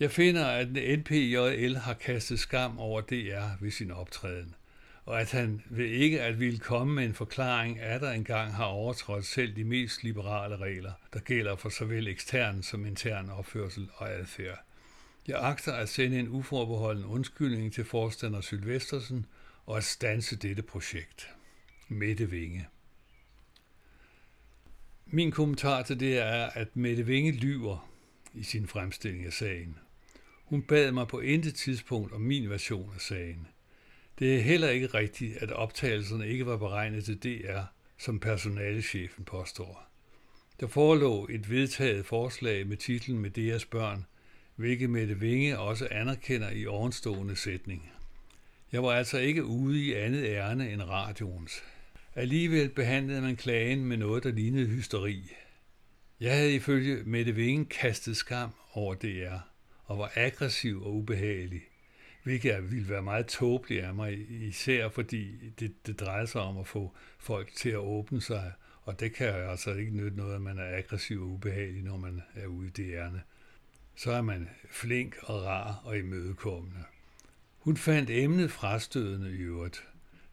Jeg 0.00 0.10
finder, 0.10 0.46
at 0.46 0.68
NPJL 0.98 1.76
har 1.76 1.94
kastet 1.94 2.38
skam 2.38 2.78
over 2.78 3.00
DR 3.00 3.48
ved 3.60 3.70
sin 3.70 3.90
optræden, 3.90 4.54
og 5.04 5.20
at 5.20 5.30
han 5.30 5.62
ved 5.70 5.86
ikke 5.86 6.22
at 6.22 6.40
ville 6.40 6.58
komme 6.58 6.94
med 6.94 7.04
en 7.04 7.14
forklaring, 7.14 7.80
at 7.80 8.00
der 8.00 8.10
engang 8.10 8.54
har 8.54 8.64
overtrådt 8.64 9.26
selv 9.26 9.56
de 9.56 9.64
mest 9.64 10.02
liberale 10.02 10.56
regler, 10.56 10.92
der 11.12 11.20
gælder 11.20 11.56
for 11.56 11.68
såvel 11.68 12.08
ekstern 12.08 12.62
som 12.62 12.86
intern 12.86 13.30
opførsel 13.30 13.88
og 13.94 14.12
adfærd. 14.12 14.58
Jeg 15.28 15.38
agter 15.40 15.72
at 15.72 15.88
sende 15.88 16.18
en 16.18 16.28
uforbeholden 16.28 17.04
undskyldning 17.04 17.72
til 17.72 17.84
forstander 17.84 18.40
Sylvestersen 18.40 19.26
og 19.66 19.76
at 19.76 19.84
stanse 19.84 20.36
dette 20.36 20.62
projekt. 20.62 21.37
Mette 21.90 22.30
Vinge. 22.30 22.66
Min 25.06 25.30
kommentar 25.30 25.82
til 25.82 26.00
det 26.00 26.18
er, 26.18 26.46
at 26.46 26.76
Mette 26.76 27.06
Vinge 27.06 27.32
lyver 27.32 27.90
i 28.34 28.42
sin 28.42 28.66
fremstilling 28.66 29.24
af 29.24 29.32
sagen. 29.32 29.78
Hun 30.44 30.62
bad 30.62 30.92
mig 30.92 31.08
på 31.08 31.20
intet 31.20 31.54
tidspunkt 31.54 32.12
om 32.12 32.20
min 32.20 32.50
version 32.50 32.92
af 32.94 33.00
sagen. 33.00 33.46
Det 34.18 34.36
er 34.36 34.40
heller 34.40 34.68
ikke 34.68 34.86
rigtigt, 34.86 35.36
at 35.36 35.50
optagelserne 35.50 36.28
ikke 36.28 36.46
var 36.46 36.56
beregnet 36.56 37.04
til 37.04 37.18
DR, 37.18 37.60
som 37.98 38.20
personalechefen 38.20 39.24
påstår. 39.24 39.88
Der 40.60 40.66
forelå 40.66 41.26
et 41.30 41.50
vedtaget 41.50 42.06
forslag 42.06 42.66
med 42.66 42.76
titlen 42.76 43.18
med 43.18 43.30
deres 43.30 43.64
børn, 43.64 44.06
hvilket 44.56 44.90
Mette 44.90 45.20
Vinge 45.20 45.58
også 45.58 45.88
anerkender 45.90 46.50
i 46.50 46.66
ovenstående 46.66 47.36
sætning. 47.36 47.90
Jeg 48.72 48.82
var 48.82 48.90
altså 48.90 49.18
ikke 49.18 49.44
ude 49.44 49.84
i 49.84 49.94
andet 49.94 50.24
ærne 50.24 50.72
end 50.72 50.82
radioens. 50.82 51.62
Alligevel 52.18 52.68
behandlede 52.68 53.20
man 53.20 53.36
klagen 53.36 53.84
med 53.84 53.96
noget, 53.96 54.24
der 54.24 54.30
lignede 54.30 54.66
hysteri. 54.66 55.32
Jeg 56.20 56.36
havde 56.36 56.54
ifølge 56.54 57.02
Mette 57.04 57.34
Vingen 57.34 57.66
kastet 57.66 58.16
skam 58.16 58.50
over 58.72 58.94
DR, 58.94 59.38
og 59.84 59.98
var 59.98 60.12
aggressiv 60.14 60.82
og 60.82 60.94
ubehagelig, 60.94 61.60
hvilket 62.22 62.70
ville 62.70 62.88
være 62.88 63.02
meget 63.02 63.26
tåbeligt 63.26 63.84
af 63.84 63.94
mig, 63.94 64.30
især 64.30 64.88
fordi 64.88 65.50
det, 65.60 65.86
det 65.86 66.00
drejer 66.00 66.26
sig 66.26 66.40
om 66.40 66.58
at 66.58 66.66
få 66.66 66.94
folk 67.18 67.54
til 67.54 67.70
at 67.70 67.76
åbne 67.76 68.20
sig, 68.20 68.52
og 68.82 69.00
det 69.00 69.14
kan 69.14 69.28
altså 69.28 69.74
ikke 69.74 69.96
nytte 69.96 70.16
noget, 70.16 70.34
at 70.34 70.42
man 70.42 70.58
er 70.58 70.76
aggressiv 70.76 71.22
og 71.22 71.28
ubehagelig, 71.28 71.82
når 71.82 71.96
man 71.96 72.22
er 72.34 72.46
ude 72.46 72.70
i 72.78 72.96
DR'erne. 72.96 73.20
Så 73.96 74.12
er 74.12 74.22
man 74.22 74.48
flink 74.70 75.16
og 75.22 75.42
rar 75.42 75.80
og 75.84 75.98
imødekommende. 75.98 76.84
Hun 77.58 77.76
fandt 77.76 78.10
emnet 78.10 78.50
frastødende 78.50 79.30
i 79.30 79.40
øvrigt, 79.40 79.87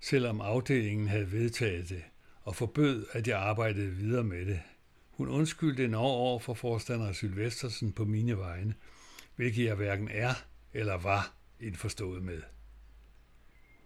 selvom 0.09 0.41
afdelingen 0.41 1.07
havde 1.07 1.31
vedtaget 1.31 1.89
det 1.89 2.03
og 2.43 2.55
forbød, 2.55 3.05
at 3.11 3.27
jeg 3.27 3.39
arbejdede 3.39 3.91
videre 3.91 4.23
med 4.23 4.45
det. 4.45 4.61
Hun 5.09 5.29
undskyldte 5.29 5.85
en 5.85 5.93
år 5.93 6.17
over 6.17 6.39
for 6.39 6.53
forstander 6.53 7.11
Sylvestersen 7.11 7.91
på 7.91 8.05
mine 8.05 8.37
vegne, 8.37 8.73
hvilket 9.35 9.65
jeg 9.65 9.75
hverken 9.75 10.09
er 10.11 10.33
eller 10.73 10.97
var 10.97 11.33
indforstået 11.59 12.23
med. 12.23 12.41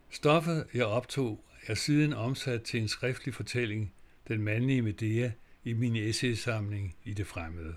Stoffet, 0.10 0.68
jeg 0.74 0.86
optog, 0.86 1.46
er 1.68 1.74
siden 1.74 2.14
omsat 2.14 2.62
til 2.62 2.82
en 2.82 2.88
skriftlig 2.88 3.34
fortælling, 3.34 3.94
Den 4.28 4.42
mandlige 4.42 4.82
Medea, 4.82 5.32
i 5.64 5.74
min 5.74 5.96
essaysamling 5.96 6.96
i 7.04 7.14
det 7.14 7.28
fremmede. 7.28 7.76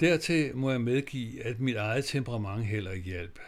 Dertil 0.00 0.56
må 0.56 0.70
jeg 0.70 0.80
medgive, 0.80 1.42
at 1.42 1.60
mit 1.60 1.76
eget 1.76 2.04
temperament 2.04 2.66
heller 2.66 2.90
ikke 2.90 3.10
hjalp. 3.10 3.38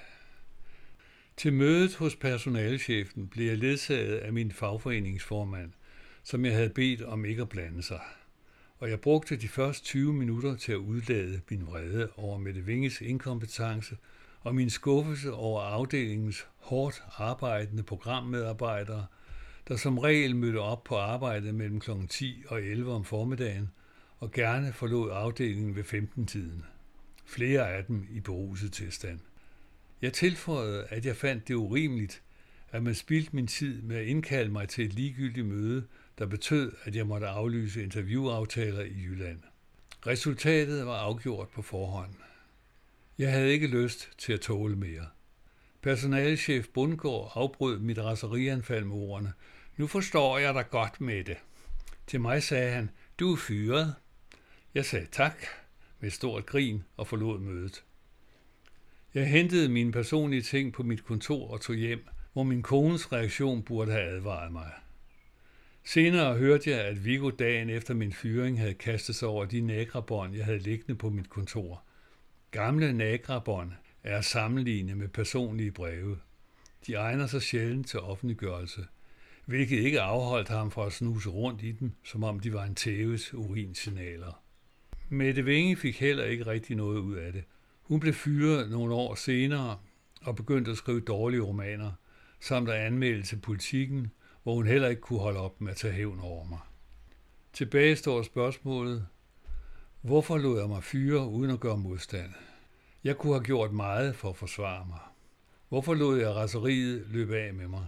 Til 1.36 1.52
mødet 1.52 1.96
hos 1.96 2.16
personalchefen 2.16 3.28
blev 3.28 3.46
jeg 3.46 3.58
ledsaget 3.58 4.16
af 4.16 4.32
min 4.32 4.52
fagforeningsformand, 4.52 5.72
som 6.22 6.44
jeg 6.44 6.54
havde 6.54 6.68
bedt 6.68 7.02
om 7.02 7.24
ikke 7.24 7.42
at 7.42 7.48
blande 7.48 7.82
sig. 7.82 8.00
Og 8.78 8.90
jeg 8.90 9.00
brugte 9.00 9.36
de 9.36 9.48
første 9.48 9.84
20 9.84 10.12
minutter 10.12 10.56
til 10.56 10.72
at 10.72 10.76
udlade 10.76 11.40
min 11.50 11.66
vrede 11.66 12.08
over 12.16 12.38
Mette 12.38 12.60
Vinges 12.60 13.00
inkompetence 13.00 13.96
og 14.40 14.54
min 14.54 14.70
skuffelse 14.70 15.32
over 15.32 15.62
afdelingens 15.62 16.46
hårdt 16.56 17.02
arbejdende 17.16 17.82
programmedarbejdere, 17.82 19.06
der 19.68 19.76
som 19.76 19.98
regel 19.98 20.36
mødte 20.36 20.58
op 20.58 20.84
på 20.84 20.96
arbejde 20.96 21.52
mellem 21.52 21.80
kl. 21.80 21.90
10 22.08 22.44
og 22.48 22.62
11 22.62 22.92
om 22.92 23.04
formiddagen 23.04 23.70
og 24.18 24.32
gerne 24.32 24.72
forlod 24.72 25.10
afdelingen 25.12 25.76
ved 25.76 25.84
15-tiden. 25.84 26.64
Flere 27.24 27.72
af 27.72 27.84
dem 27.84 28.06
i 28.10 28.20
beruset 28.20 28.72
tilstand. 28.72 29.20
Jeg 30.02 30.12
tilføjede, 30.12 30.86
at 30.88 31.06
jeg 31.06 31.16
fandt 31.16 31.48
det 31.48 31.54
urimeligt, 31.54 32.22
at 32.70 32.82
man 32.82 32.94
spildte 32.94 33.36
min 33.36 33.46
tid 33.46 33.82
med 33.82 33.96
at 33.96 34.06
indkalde 34.06 34.52
mig 34.52 34.68
til 34.68 34.84
et 34.84 34.92
ligegyldigt 34.92 35.46
møde, 35.46 35.86
der 36.18 36.26
betød, 36.26 36.72
at 36.84 36.96
jeg 36.96 37.06
måtte 37.06 37.26
aflyse 37.26 37.82
interviewaftaler 37.82 38.80
i 38.80 39.02
Jylland. 39.02 39.40
Resultatet 40.06 40.86
var 40.86 40.96
afgjort 40.96 41.48
på 41.48 41.62
forhånd. 41.62 42.14
Jeg 43.18 43.32
havde 43.32 43.52
ikke 43.52 43.66
lyst 43.66 44.10
til 44.18 44.32
at 44.32 44.40
tåle 44.40 44.76
mere. 44.76 45.06
Personalchef 45.82 46.68
Bundgaard 46.68 47.32
afbrød 47.34 47.78
mit 47.78 47.98
raserianfald 47.98 48.84
med 48.84 48.96
ordene. 48.96 49.32
Nu 49.76 49.86
forstår 49.86 50.38
jeg 50.38 50.54
dig 50.54 50.70
godt 50.70 51.00
med 51.00 51.24
det. 51.24 51.36
Til 52.06 52.20
mig 52.20 52.42
sagde 52.42 52.72
han, 52.72 52.90
du 53.18 53.32
er 53.32 53.36
fyret. 53.36 53.94
Jeg 54.74 54.84
sagde 54.84 55.06
tak 55.12 55.44
med 56.00 56.08
et 56.08 56.12
stort 56.12 56.46
grin 56.46 56.82
og 56.96 57.06
forlod 57.06 57.38
mødet. 57.38 57.84
Jeg 59.14 59.30
hentede 59.30 59.68
mine 59.68 59.92
personlige 59.92 60.42
ting 60.42 60.72
på 60.72 60.82
mit 60.82 61.04
kontor 61.04 61.50
og 61.50 61.60
tog 61.60 61.76
hjem, 61.76 62.06
hvor 62.32 62.42
min 62.42 62.62
kones 62.62 63.12
reaktion 63.12 63.62
burde 63.62 63.92
have 63.92 64.04
advaret 64.04 64.52
mig. 64.52 64.70
Senere 65.84 66.34
hørte 66.34 66.70
jeg, 66.70 66.80
at 66.80 67.04
Viggo 67.04 67.30
dagen 67.30 67.70
efter 67.70 67.94
min 67.94 68.12
fyring 68.12 68.60
havde 68.60 68.74
kastet 68.74 69.14
sig 69.14 69.28
over 69.28 69.44
de 69.44 69.60
nagrabånd, 69.60 70.34
jeg 70.34 70.44
havde 70.44 70.58
liggende 70.58 70.94
på 70.94 71.10
mit 71.10 71.30
kontor. 71.30 71.82
Gamle 72.50 72.92
nagrabånd 72.92 73.72
er 74.02 74.20
sammenlignet 74.20 74.96
med 74.96 75.08
personlige 75.08 75.70
breve. 75.70 76.18
De 76.86 76.94
egner 76.94 77.26
sig 77.26 77.42
sjældent 77.42 77.88
til 77.88 78.00
offentliggørelse, 78.00 78.86
hvilket 79.46 79.78
ikke 79.78 80.00
afholdt 80.00 80.48
ham 80.48 80.70
fra 80.70 80.86
at 80.86 80.92
snuse 80.92 81.30
rundt 81.30 81.62
i 81.62 81.72
dem, 81.72 81.92
som 82.04 82.24
om 82.24 82.40
de 82.40 82.52
var 82.52 82.64
en 82.64 82.74
tæves 82.74 83.34
urinsignaler. 83.34 84.42
Mette 85.08 85.44
Vinge 85.44 85.76
fik 85.76 86.00
heller 86.00 86.24
ikke 86.24 86.46
rigtig 86.46 86.76
noget 86.76 86.98
ud 86.98 87.16
af 87.16 87.32
det. 87.32 87.44
Hun 87.82 88.00
blev 88.00 88.14
fyret 88.14 88.70
nogle 88.70 88.94
år 88.94 89.14
senere 89.14 89.78
og 90.22 90.36
begyndte 90.36 90.70
at 90.70 90.76
skrive 90.76 91.00
dårlige 91.00 91.40
romaner, 91.40 91.92
samt 92.40 92.68
at 92.68 92.74
anmelde 92.80 93.22
til 93.22 93.36
politikken, 93.36 94.12
hvor 94.42 94.54
hun 94.54 94.66
heller 94.66 94.88
ikke 94.88 95.02
kunne 95.02 95.20
holde 95.20 95.40
op 95.40 95.60
med 95.60 95.70
at 95.70 95.76
tage 95.76 95.92
hævn 95.92 96.20
over 96.20 96.44
mig. 96.44 96.58
Tilbage 97.52 97.96
står 97.96 98.22
spørgsmålet, 98.22 99.06
hvorfor 100.00 100.38
lod 100.38 100.60
jeg 100.60 100.68
mig 100.68 100.82
fyre 100.82 101.28
uden 101.28 101.50
at 101.50 101.60
gøre 101.60 101.76
modstand? 101.76 102.32
Jeg 103.04 103.18
kunne 103.18 103.32
have 103.32 103.44
gjort 103.44 103.72
meget 103.72 104.16
for 104.16 104.30
at 104.30 104.36
forsvare 104.36 104.86
mig. 104.86 105.00
Hvorfor 105.68 105.94
lod 105.94 106.18
jeg 106.18 106.28
raseriet 106.28 107.06
løbe 107.08 107.36
af 107.36 107.54
med 107.54 107.68
mig? 107.68 107.86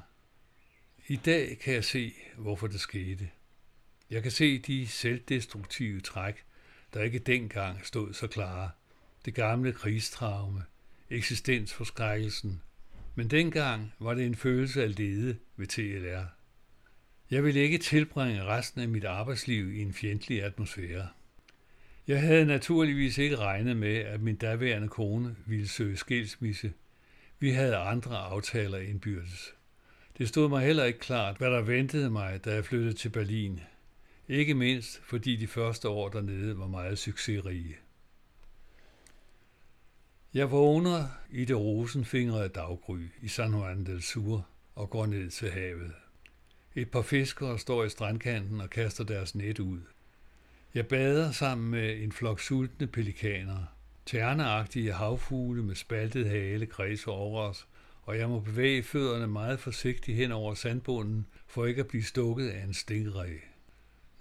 I 1.09 1.16
dag 1.16 1.59
kan 1.59 1.74
jeg 1.74 1.85
se, 1.85 2.12
hvorfor 2.37 2.66
det 2.66 2.80
skete. 2.80 3.30
Jeg 4.11 4.22
kan 4.22 4.30
se 4.30 4.59
de 4.59 4.87
selvdestruktive 4.87 6.00
træk, 6.00 6.44
der 6.94 7.02
ikke 7.02 7.18
dengang 7.18 7.87
stod 7.87 8.12
så 8.12 8.26
klare. 8.26 8.70
Det 9.24 9.34
gamle 9.34 9.72
krigstraume, 9.72 10.62
eksistensforskrækkelsen. 11.10 12.62
Men 13.14 13.30
dengang 13.30 13.92
var 13.98 14.14
det 14.14 14.26
en 14.26 14.34
følelse 14.34 14.82
af 14.82 14.98
lede 14.98 15.37
ved 15.56 15.66
TLR. 15.66 16.24
Jeg 17.30 17.44
ville 17.44 17.60
ikke 17.60 17.78
tilbringe 17.78 18.44
resten 18.44 18.80
af 18.80 18.88
mit 18.88 19.04
arbejdsliv 19.04 19.74
i 19.74 19.82
en 19.82 19.92
fjendtlig 19.92 20.42
atmosfære. 20.42 21.08
Jeg 22.06 22.20
havde 22.20 22.46
naturligvis 22.46 23.18
ikke 23.18 23.37
regnet 23.37 23.76
med, 23.76 23.96
at 23.96 24.20
min 24.20 24.37
daværende 24.37 24.88
kone 24.88 25.37
ville 25.46 25.68
søge 25.68 25.96
skilsmisse. 25.96 26.72
Vi 27.38 27.50
havde 27.50 27.76
andre 27.76 28.16
aftaler 28.16 28.78
indbyrdes. 28.78 29.54
Det 30.18 30.28
stod 30.28 30.48
mig 30.48 30.66
heller 30.66 30.84
ikke 30.84 30.98
klart, 30.98 31.37
hvad 31.38 31.50
der 31.50 31.62
ventede 31.62 32.10
mig, 32.10 32.44
da 32.44 32.54
jeg 32.54 32.64
flyttede 32.64 32.92
til 32.92 33.08
Berlin. 33.08 33.60
Ikke 34.28 34.54
mindst, 34.54 35.00
fordi 35.04 35.37
de 35.37 35.46
første 35.46 35.88
år 35.88 36.08
dernede 36.08 36.58
var 36.58 36.66
meget 36.66 36.98
succesrige. 36.98 37.76
Jeg 40.35 40.51
vågner 40.51 41.07
i 41.31 41.44
det 41.44 41.57
rosenfingrede 41.57 42.49
daggry 42.49 43.01
i 43.23 43.29
San 43.29 43.53
Juan 43.53 43.87
del 43.87 44.03
Sur 44.03 44.47
og 44.75 44.90
går 44.90 45.07
ned 45.07 45.31
til 45.31 45.51
havet. 45.51 45.92
Et 46.75 46.90
par 46.90 47.03
fiskere 47.03 47.59
står 47.59 47.85
i 47.85 47.88
strandkanten 47.88 48.61
og 48.61 48.70
kaster 48.70 49.05
deres 49.05 49.35
net 49.35 49.59
ud. 49.59 49.81
Jeg 50.75 50.87
bader 50.87 51.33
sammen 51.33 51.70
med 51.70 52.03
en 52.03 52.12
flok 52.12 52.40
sultne 52.40 52.87
pelikaner. 52.87 53.64
Terneagtige 54.07 54.92
havfugle 54.92 55.62
med 55.62 55.75
spaltet 55.75 56.29
hale 56.29 56.66
kredser 56.66 57.11
over 57.11 57.40
os, 57.40 57.66
og 58.03 58.18
jeg 58.18 58.29
må 58.29 58.40
bevæge 58.40 58.83
fødderne 58.83 59.27
meget 59.27 59.61
forsigtigt 59.61 60.16
hen 60.16 60.33
over 60.33 60.55
sandbunden, 60.55 61.27
for 61.47 61.64
ikke 61.64 61.81
at 61.81 61.88
blive 61.88 62.05
stukket 62.05 62.49
af 62.49 62.64
en 62.64 62.75
stingræg. 62.75 63.54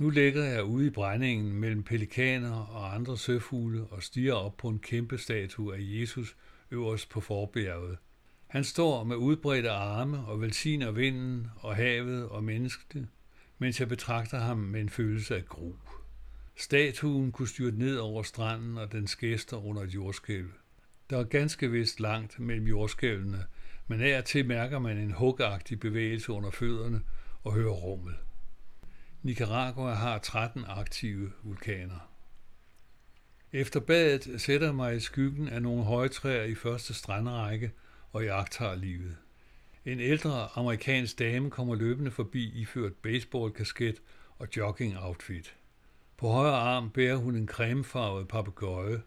Nu 0.04 0.10
ligger 0.10 0.44
jeg 0.44 0.64
ude 0.64 0.88
i 0.88 0.90
brændingen 0.90 1.54
mellem 1.54 1.84
pelikaner 1.84 2.56
og 2.56 2.96
andre 2.96 3.18
søfugle 3.18 3.84
og 3.84 4.04
stiger 4.04 4.34
op 4.34 4.58
på 4.58 4.70
en 4.70 4.80
kæmpe 4.80 5.18
statue 5.18 5.76
af 5.76 5.80
Jesus 5.82 6.36
øverst 6.72 7.10
på 7.10 7.22
forbjerget. 7.22 7.98
Han 8.48 8.64
står 8.64 9.04
med 9.04 9.16
udbredte 9.16 9.70
arme 9.70 10.26
og 10.26 10.42
velsigner 10.42 10.92
vinden 10.92 11.48
og 11.56 11.76
havet 11.76 12.30
og 12.30 12.44
menneskene, 12.44 13.08
mens 13.58 13.80
jeg 13.80 13.90
betragter 13.90 14.40
ham 14.40 14.58
med 14.58 14.82
en 14.82 14.90
følelse 14.90 15.36
af 15.36 15.46
gru. 15.46 15.74
Statuen 16.56 17.32
kunne 17.32 17.48
styrte 17.48 17.80
ned 17.80 17.98
over 17.98 18.24
stranden 18.24 18.78
og 18.78 18.92
dens 18.92 19.16
gæster 19.16 19.66
under 19.66 19.82
et 19.82 19.96
jordskælv. 19.96 20.50
Der 21.10 21.18
er 21.18 21.24
ganske 21.24 21.72
vist 21.72 22.00
langt 22.00 22.40
mellem 22.40 22.68
jordskælvene, 22.68 23.46
men 23.88 24.02
af 24.02 24.18
og 24.18 24.26
til 24.26 24.46
mærker 24.46 24.80
man 24.80 24.98
en 24.98 25.12
hugagtig 25.12 25.80
bevægelse 25.80 26.32
under 26.32 26.52
fødderne 26.52 27.02
og 27.44 27.54
hører 27.54 27.74
rummet. 27.74 28.16
Nicaragua 29.24 29.94
har 29.94 30.18
13 30.18 30.66
aktive 30.68 31.32
vulkaner. 31.44 32.10
Efter 33.54 33.80
badet 33.80 34.42
sætter 34.42 34.72
mig 34.72 34.96
i 34.96 35.00
skyggen 35.00 35.48
af 35.48 35.62
nogle 35.62 35.84
højtræer 35.84 36.44
i 36.44 36.56
første 36.56 36.94
strandrække 36.94 37.72
og 38.12 38.24
jagter 38.24 38.76
livet. 38.76 39.18
En 39.86 40.00
ældre 40.00 40.48
amerikansk 40.56 41.20
dame 41.20 41.50
kommer 41.50 41.76
løbende 41.76 42.12
forbi 42.12 42.62
iført 42.62 42.94
baseballkasket 42.94 44.02
og 44.38 44.48
jogging-outfit. 44.58 45.56
På 46.18 46.28
højre 46.28 46.58
arm 46.58 46.90
bærer 46.90 47.16
hun 47.16 47.36
en 47.36 47.48
cremefarvet 47.48 48.28
papegøje. 48.28 49.02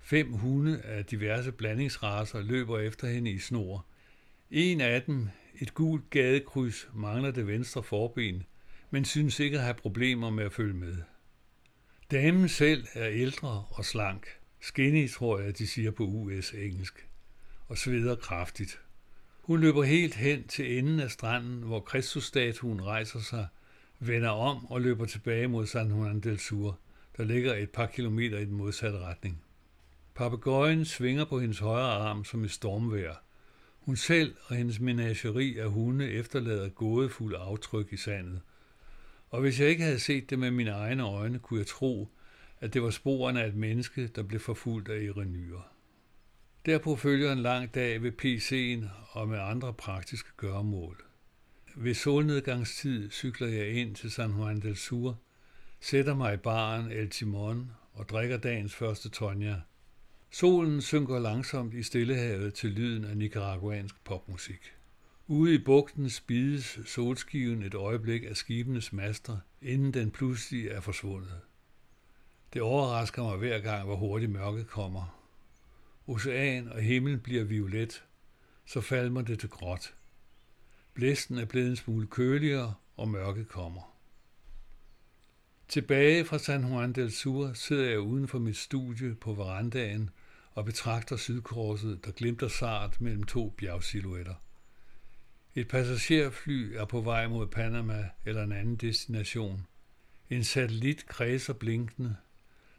Fem 0.00 0.32
hunde 0.32 0.80
af 0.80 1.04
diverse 1.04 1.52
blandingsraser 1.52 2.40
løber 2.40 2.78
efter 2.78 3.08
hende 3.08 3.30
i 3.30 3.38
snor. 3.38 3.86
En 4.50 4.80
af 4.80 5.02
dem, 5.02 5.28
et 5.60 5.74
gult 5.74 6.10
gadekryds, 6.10 6.88
mangler 6.94 7.30
det 7.30 7.46
venstre 7.46 7.82
forben, 7.82 8.44
men 8.90 9.04
synes 9.04 9.40
ikke 9.40 9.56
at 9.56 9.64
have 9.64 9.74
problemer 9.74 10.30
med 10.30 10.44
at 10.44 10.52
følge 10.52 10.74
med. 10.74 10.96
Damen 12.10 12.48
selv 12.48 12.86
er 12.94 13.08
ældre 13.08 13.64
og 13.70 13.84
slank. 13.84 14.26
Skinny, 14.60 15.10
tror 15.10 15.38
jeg, 15.38 15.58
de 15.58 15.66
siger 15.66 15.90
på 15.90 16.04
US-engelsk. 16.04 17.08
Og 17.68 17.78
sveder 17.78 18.16
kraftigt. 18.16 18.80
Hun 19.40 19.60
løber 19.60 19.82
helt 19.82 20.14
hen 20.14 20.48
til 20.48 20.78
enden 20.78 21.00
af 21.00 21.10
stranden, 21.10 21.62
hvor 21.62 21.80
Kristusstatuen 21.80 22.84
rejser 22.84 23.20
sig, 23.20 23.46
vender 23.98 24.28
om 24.28 24.66
og 24.66 24.80
løber 24.80 25.04
tilbage 25.04 25.48
mod 25.48 25.66
San 25.66 25.88
Juan 25.88 26.20
del 26.20 26.38
Sur, 26.38 26.78
der 27.16 27.24
ligger 27.24 27.54
et 27.54 27.70
par 27.70 27.86
kilometer 27.86 28.38
i 28.38 28.44
den 28.44 28.54
modsatte 28.54 28.98
retning. 28.98 29.42
Papagøjen 30.14 30.84
svinger 30.84 31.24
på 31.24 31.40
hendes 31.40 31.58
højre 31.58 31.92
arm 31.92 32.24
som 32.24 32.44
et 32.44 32.50
stormvejr. 32.50 33.14
Hun 33.80 33.96
selv 33.96 34.36
og 34.46 34.56
hendes 34.56 34.80
menageri 34.80 35.58
af 35.58 35.70
hunde 35.70 36.10
efterlader 36.10 36.68
gådefulde 36.68 37.38
aftryk 37.38 37.92
i 37.92 37.96
sandet– 37.96 38.40
og 39.34 39.40
hvis 39.40 39.60
jeg 39.60 39.68
ikke 39.68 39.82
havde 39.84 40.00
set 40.00 40.30
det 40.30 40.38
med 40.38 40.50
mine 40.50 40.70
egne 40.70 41.02
øjne, 41.02 41.38
kunne 41.38 41.58
jeg 41.58 41.66
tro, 41.66 42.08
at 42.60 42.74
det 42.74 42.82
var 42.82 42.90
sporene 42.90 43.42
af 43.42 43.48
et 43.48 43.54
menneske, 43.54 44.06
der 44.06 44.22
blev 44.22 44.40
forfulgt 44.40 44.88
af 44.88 45.02
irenyrer. 45.02 45.72
Derpå 46.66 46.96
følger 46.96 47.32
en 47.32 47.38
lang 47.38 47.74
dag 47.74 48.02
ved 48.02 48.12
PC'en 48.22 48.88
og 49.10 49.28
med 49.28 49.38
andre 49.38 49.74
praktiske 49.74 50.28
gøremål. 50.36 51.04
Ved 51.76 51.94
solnedgangstid 51.94 53.10
cykler 53.10 53.48
jeg 53.48 53.68
ind 53.68 53.94
til 53.94 54.10
San 54.10 54.30
Juan 54.30 54.60
del 54.60 54.76
Sur, 54.76 55.18
sætter 55.80 56.14
mig 56.14 56.34
i 56.34 56.36
baren 56.36 56.92
El 56.92 57.10
Timon 57.10 57.70
og 57.92 58.08
drikker 58.08 58.36
dagens 58.36 58.74
første 58.74 59.08
tonja. 59.08 59.56
Solen 60.30 60.80
synker 60.80 61.18
langsomt 61.18 61.74
i 61.74 61.82
Stillehavet 61.82 62.54
til 62.54 62.70
lyden 62.70 63.04
af 63.04 63.16
nicaraguansk 63.16 64.04
popmusik. 64.04 64.74
Ude 65.26 65.54
i 65.54 65.58
bugten 65.58 66.10
spides 66.10 66.78
solskiven 66.86 67.62
et 67.62 67.74
øjeblik 67.74 68.24
af 68.24 68.36
skibenes 68.36 68.92
master, 68.92 69.38
inden 69.62 69.94
den 69.94 70.10
pludselig 70.10 70.68
er 70.68 70.80
forsvundet. 70.80 71.40
Det 72.52 72.62
overrasker 72.62 73.22
mig 73.22 73.36
hver 73.36 73.58
gang, 73.58 73.84
hvor 73.84 73.96
hurtigt 73.96 74.32
mørket 74.32 74.66
kommer. 74.66 75.20
Ocean 76.06 76.68
og 76.68 76.80
himmel 76.82 77.18
bliver 77.18 77.44
violet, 77.44 78.04
så 78.66 78.80
falmer 78.80 79.22
det 79.22 79.38
til 79.40 79.48
gråt. 79.48 79.94
Blæsten 80.94 81.38
er 81.38 81.44
blevet 81.44 81.70
en 81.70 81.76
smule 81.76 82.06
køligere, 82.06 82.74
og 82.96 83.08
mørket 83.08 83.48
kommer. 83.48 83.96
Tilbage 85.68 86.24
fra 86.24 86.38
San 86.38 86.64
Juan 86.64 86.92
del 86.92 87.12
Sur 87.12 87.52
sidder 87.52 87.88
jeg 87.88 88.00
uden 88.00 88.28
for 88.28 88.38
mit 88.38 88.56
studie 88.56 89.14
på 89.14 89.32
verandaen 89.32 90.10
og 90.52 90.64
betragter 90.64 91.16
sydkorset, 91.16 92.04
der 92.04 92.10
glimter 92.10 92.48
sart 92.48 93.00
mellem 93.00 93.22
to 93.22 93.54
bjergsilhuetter. 93.58 94.34
Et 95.56 95.68
passagerfly 95.68 96.76
er 96.76 96.84
på 96.84 97.00
vej 97.00 97.26
mod 97.28 97.46
Panama 97.46 98.10
eller 98.24 98.42
en 98.42 98.52
anden 98.52 98.76
destination. 98.76 99.66
En 100.30 100.44
satellit 100.44 101.06
kredser 101.06 101.52
blinkende. 101.52 102.16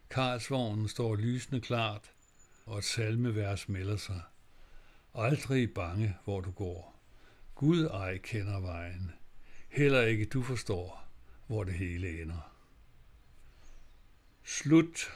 Karlsvognen 0.09 0.87
står 0.87 1.15
lysende 1.15 1.61
klart, 1.61 2.11
og 2.65 2.77
et 2.77 2.83
salmevers 2.83 3.69
melder 3.69 3.97
sig. 3.97 4.21
Aldrig 5.13 5.73
bange, 5.73 6.17
hvor 6.23 6.41
du 6.41 6.51
går. 6.51 7.01
Gud 7.55 7.85
ej 7.85 8.17
kender 8.17 8.59
vejen. 8.59 9.11
Heller 9.69 10.01
ikke 10.01 10.25
du 10.25 10.43
forstår, 10.43 11.07
hvor 11.47 11.63
det 11.63 11.73
hele 11.73 12.21
ender. 12.21 12.51
Slut. 14.43 15.11